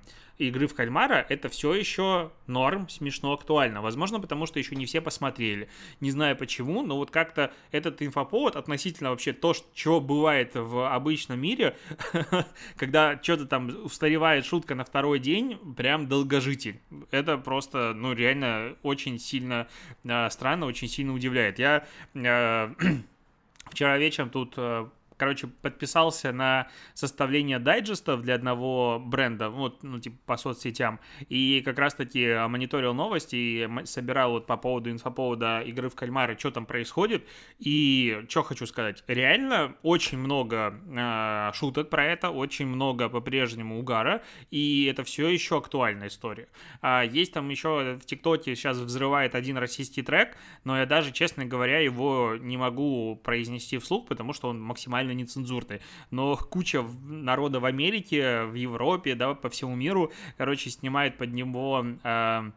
игры 0.49 0.67
в 0.67 0.75
кальмара, 0.75 1.25
это 1.29 1.49
все 1.49 1.75
еще 1.75 2.33
норм, 2.47 2.89
смешно, 2.89 3.33
актуально. 3.33 3.83
Возможно, 3.83 4.21
потому 4.21 4.47
что 4.47 4.59
еще 4.59 4.75
не 4.75 4.87
все 4.87 5.01
посмотрели. 5.01 5.69
Не 6.01 6.11
знаю 6.11 6.37
почему, 6.37 6.83
но 6.83 6.97
вот 6.97 7.11
как-то 7.11 7.53
этот 7.71 8.03
инфоповод 8.03 8.57
относительно 8.57 9.11
вообще 9.11 9.33
то, 9.33 9.55
что 9.55 10.01
бывает 10.01 10.53
в 10.55 10.93
обычном 10.93 11.41
мире, 11.41 11.77
когда 12.77 13.19
что-то 13.23 13.47
там 13.47 13.85
устаревает 13.85 14.45
шутка 14.47 14.75
на 14.75 14.85
второй 14.85 15.19
день, 15.19 15.59
прям 15.77 16.09
долгожитель. 16.09 16.81
Это 17.11 17.39
просто, 17.39 17.93
ну, 17.95 18.13
реально 18.13 18.77
очень 18.83 19.19
сильно 19.19 19.69
э, 20.05 20.31
странно, 20.31 20.67
очень 20.67 20.89
сильно 20.89 21.13
удивляет. 21.13 21.59
Я 21.59 21.87
э, 22.15 22.75
вчера 23.71 23.99
вечером 23.99 24.31
тут 24.31 24.55
э, 24.57 24.87
короче, 25.21 25.49
подписался 25.49 26.33
на 26.33 26.69
составление 26.95 27.59
дайджестов 27.59 28.23
для 28.23 28.37
одного 28.37 28.99
бренда, 28.99 29.51
вот, 29.51 29.83
ну, 29.83 30.01
типа, 30.01 30.17
по 30.25 30.37
соцсетям, 30.39 30.99
и 31.29 31.61
как 31.63 31.79
раз-таки 31.79 32.47
мониторил 32.49 32.95
новости 32.95 33.37
и 33.37 33.69
собирал 33.85 34.31
вот 34.31 34.47
по 34.47 34.57
поводу 34.57 34.91
инфоповода 34.91 35.61
игры 35.61 35.91
в 35.91 35.95
кальмары, 35.95 36.39
что 36.39 36.51
там 36.51 36.65
происходит, 36.65 37.29
и 37.59 38.25
что 38.31 38.43
хочу 38.43 38.67
сказать, 38.67 39.05
реально 39.09 39.75
очень 39.83 40.17
много 40.17 40.81
э, 40.89 41.51
шуток 41.53 41.91
про 41.91 42.07
это, 42.07 42.31
очень 42.31 42.67
много 42.67 43.11
по-прежнему 43.11 43.79
угара, 43.79 44.23
и 44.51 44.87
это 44.87 45.05
все 45.05 45.29
еще 45.29 45.59
актуальная 45.59 46.09
история. 46.09 46.49
А 46.81 47.03
есть 47.03 47.35
там 47.35 47.51
еще 47.51 47.99
в 48.03 48.07
ТикТоке 48.07 48.57
сейчас 48.57 48.79
взрывает 48.79 49.35
один 49.35 49.59
российский 49.59 50.01
трек, 50.01 50.39
но 50.65 50.79
я 50.79 50.87
даже, 50.87 51.13
честно 51.13 51.45
говоря, 51.45 51.81
его 51.81 52.37
не 52.41 52.57
могу 52.57 53.17
произнести 53.23 53.77
вслух, 53.77 54.09
потому 54.09 54.33
что 54.33 54.49
он 54.49 54.63
максимально 54.63 55.10
максимально 55.11 55.13
нецензурный. 55.13 55.81
Но 56.11 56.37
куча 56.37 56.85
народа 57.05 57.61
в 57.61 57.65
Америке, 57.65 58.45
в 58.45 58.55
Европе, 58.55 59.15
да, 59.15 59.35
по 59.35 59.49
всему 59.49 59.75
миру, 59.75 60.13
короче, 60.37 60.71
снимает 60.71 61.19
под 61.19 61.33
него... 61.33 61.85
Э, 62.05 62.51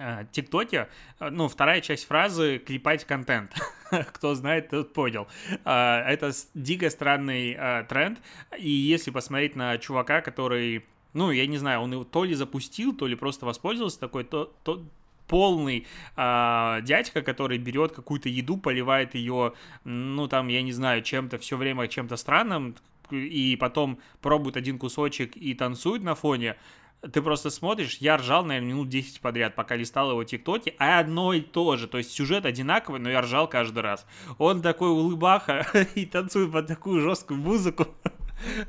Э, 0.00 0.26
ТикТоке, 0.30 0.86
э, 1.18 1.30
ну, 1.30 1.48
вторая 1.48 1.80
часть 1.80 2.06
фразы 2.06 2.58
«клепать 2.58 3.04
контент». 3.04 3.52
Кто 4.14 4.34
знает, 4.34 4.70
тот 4.70 4.92
понял. 4.92 5.26
Это 5.64 6.30
дико 6.54 6.88
странный 6.88 7.54
тренд, 7.88 8.20
и 8.58 8.70
если 8.70 9.10
посмотреть 9.10 9.56
на 9.56 9.78
чувака, 9.78 10.20
который, 10.20 10.84
ну, 11.14 11.32
я 11.32 11.46
не 11.48 11.58
знаю, 11.58 11.80
он 11.80 11.92
его 11.92 12.04
то 12.04 12.22
ли 12.22 12.34
запустил, 12.34 12.94
то 12.94 13.08
ли 13.08 13.16
просто 13.16 13.46
воспользовался 13.46 13.98
такой, 13.98 14.22
то, 14.24 14.52
то 14.62 14.84
полный 15.28 15.86
э, 16.16 16.78
дядька, 16.82 17.22
который 17.22 17.58
берет 17.58 17.92
какую-то 17.92 18.28
еду, 18.28 18.56
поливает 18.56 19.14
ее, 19.14 19.52
ну, 19.84 20.26
там, 20.26 20.48
я 20.48 20.62
не 20.62 20.72
знаю, 20.72 21.02
чем-то, 21.02 21.38
все 21.38 21.56
время 21.56 21.86
чем-то 21.86 22.16
странным, 22.16 22.74
и 23.10 23.56
потом 23.60 23.98
пробует 24.20 24.56
один 24.56 24.78
кусочек 24.78 25.36
и 25.36 25.54
танцует 25.54 26.02
на 26.02 26.14
фоне, 26.14 26.56
ты 27.00 27.22
просто 27.22 27.50
смотришь, 27.50 27.98
я 27.98 28.16
ржал, 28.16 28.44
наверное, 28.44 28.70
минут 28.70 28.88
10 28.88 29.20
подряд, 29.20 29.54
пока 29.54 29.76
листал 29.76 30.10
его 30.10 30.24
тиктоки, 30.24 30.74
а 30.78 30.98
одно 30.98 31.32
и 31.32 31.40
то 31.40 31.76
же, 31.76 31.86
то 31.86 31.98
есть 31.98 32.10
сюжет 32.10 32.44
одинаковый, 32.44 33.00
но 33.00 33.08
я 33.08 33.20
ржал 33.20 33.48
каждый 33.48 33.82
раз. 33.82 34.04
Он 34.38 34.62
такой 34.62 34.90
улыбаха 34.90 35.66
и 35.94 36.06
танцует 36.06 36.50
под 36.50 36.66
такую 36.66 37.00
жесткую 37.00 37.38
музыку. 37.38 37.86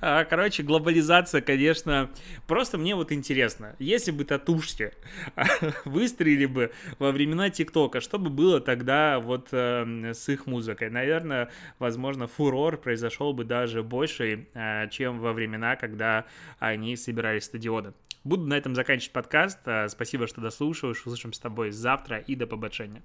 А, 0.01 0.23
короче, 0.25 0.63
глобализация, 0.63 1.41
конечно, 1.41 2.09
просто 2.47 2.77
мне 2.77 2.95
вот 2.95 3.11
интересно, 3.11 3.75
если 3.79 4.11
бы 4.11 4.25
татушки 4.25 4.91
выстрелили 5.85 6.45
бы 6.45 6.71
во 6.97 7.11
времена 7.11 7.49
ТикТока, 7.49 8.01
что 8.01 8.19
бы 8.19 8.29
было 8.29 8.59
тогда 8.59 9.19
вот 9.19 9.49
э, 9.51 10.13
с 10.13 10.29
их 10.29 10.45
музыкой? 10.45 10.89
Наверное, 10.89 11.49
возможно, 11.77 12.27
фурор 12.27 12.77
произошел 12.77 13.33
бы 13.33 13.43
даже 13.43 13.83
больше, 13.83 14.47
э, 14.53 14.89
чем 14.89 15.19
во 15.19 15.33
времена, 15.33 15.75
когда 15.75 16.25
они 16.59 16.95
собирали 16.95 17.39
стадионы. 17.39 17.93
Буду 18.23 18.45
на 18.47 18.55
этом 18.55 18.75
заканчивать 18.75 19.13
подкаст. 19.13 19.59
Э, 19.65 19.87
спасибо, 19.87 20.27
что 20.27 20.41
дослушал. 20.41 20.89
Услышим 20.89 21.33
с 21.33 21.39
тобой 21.39 21.71
завтра 21.71 22.17
и 22.17 22.35
до 22.35 22.47
побачення. 22.47 23.01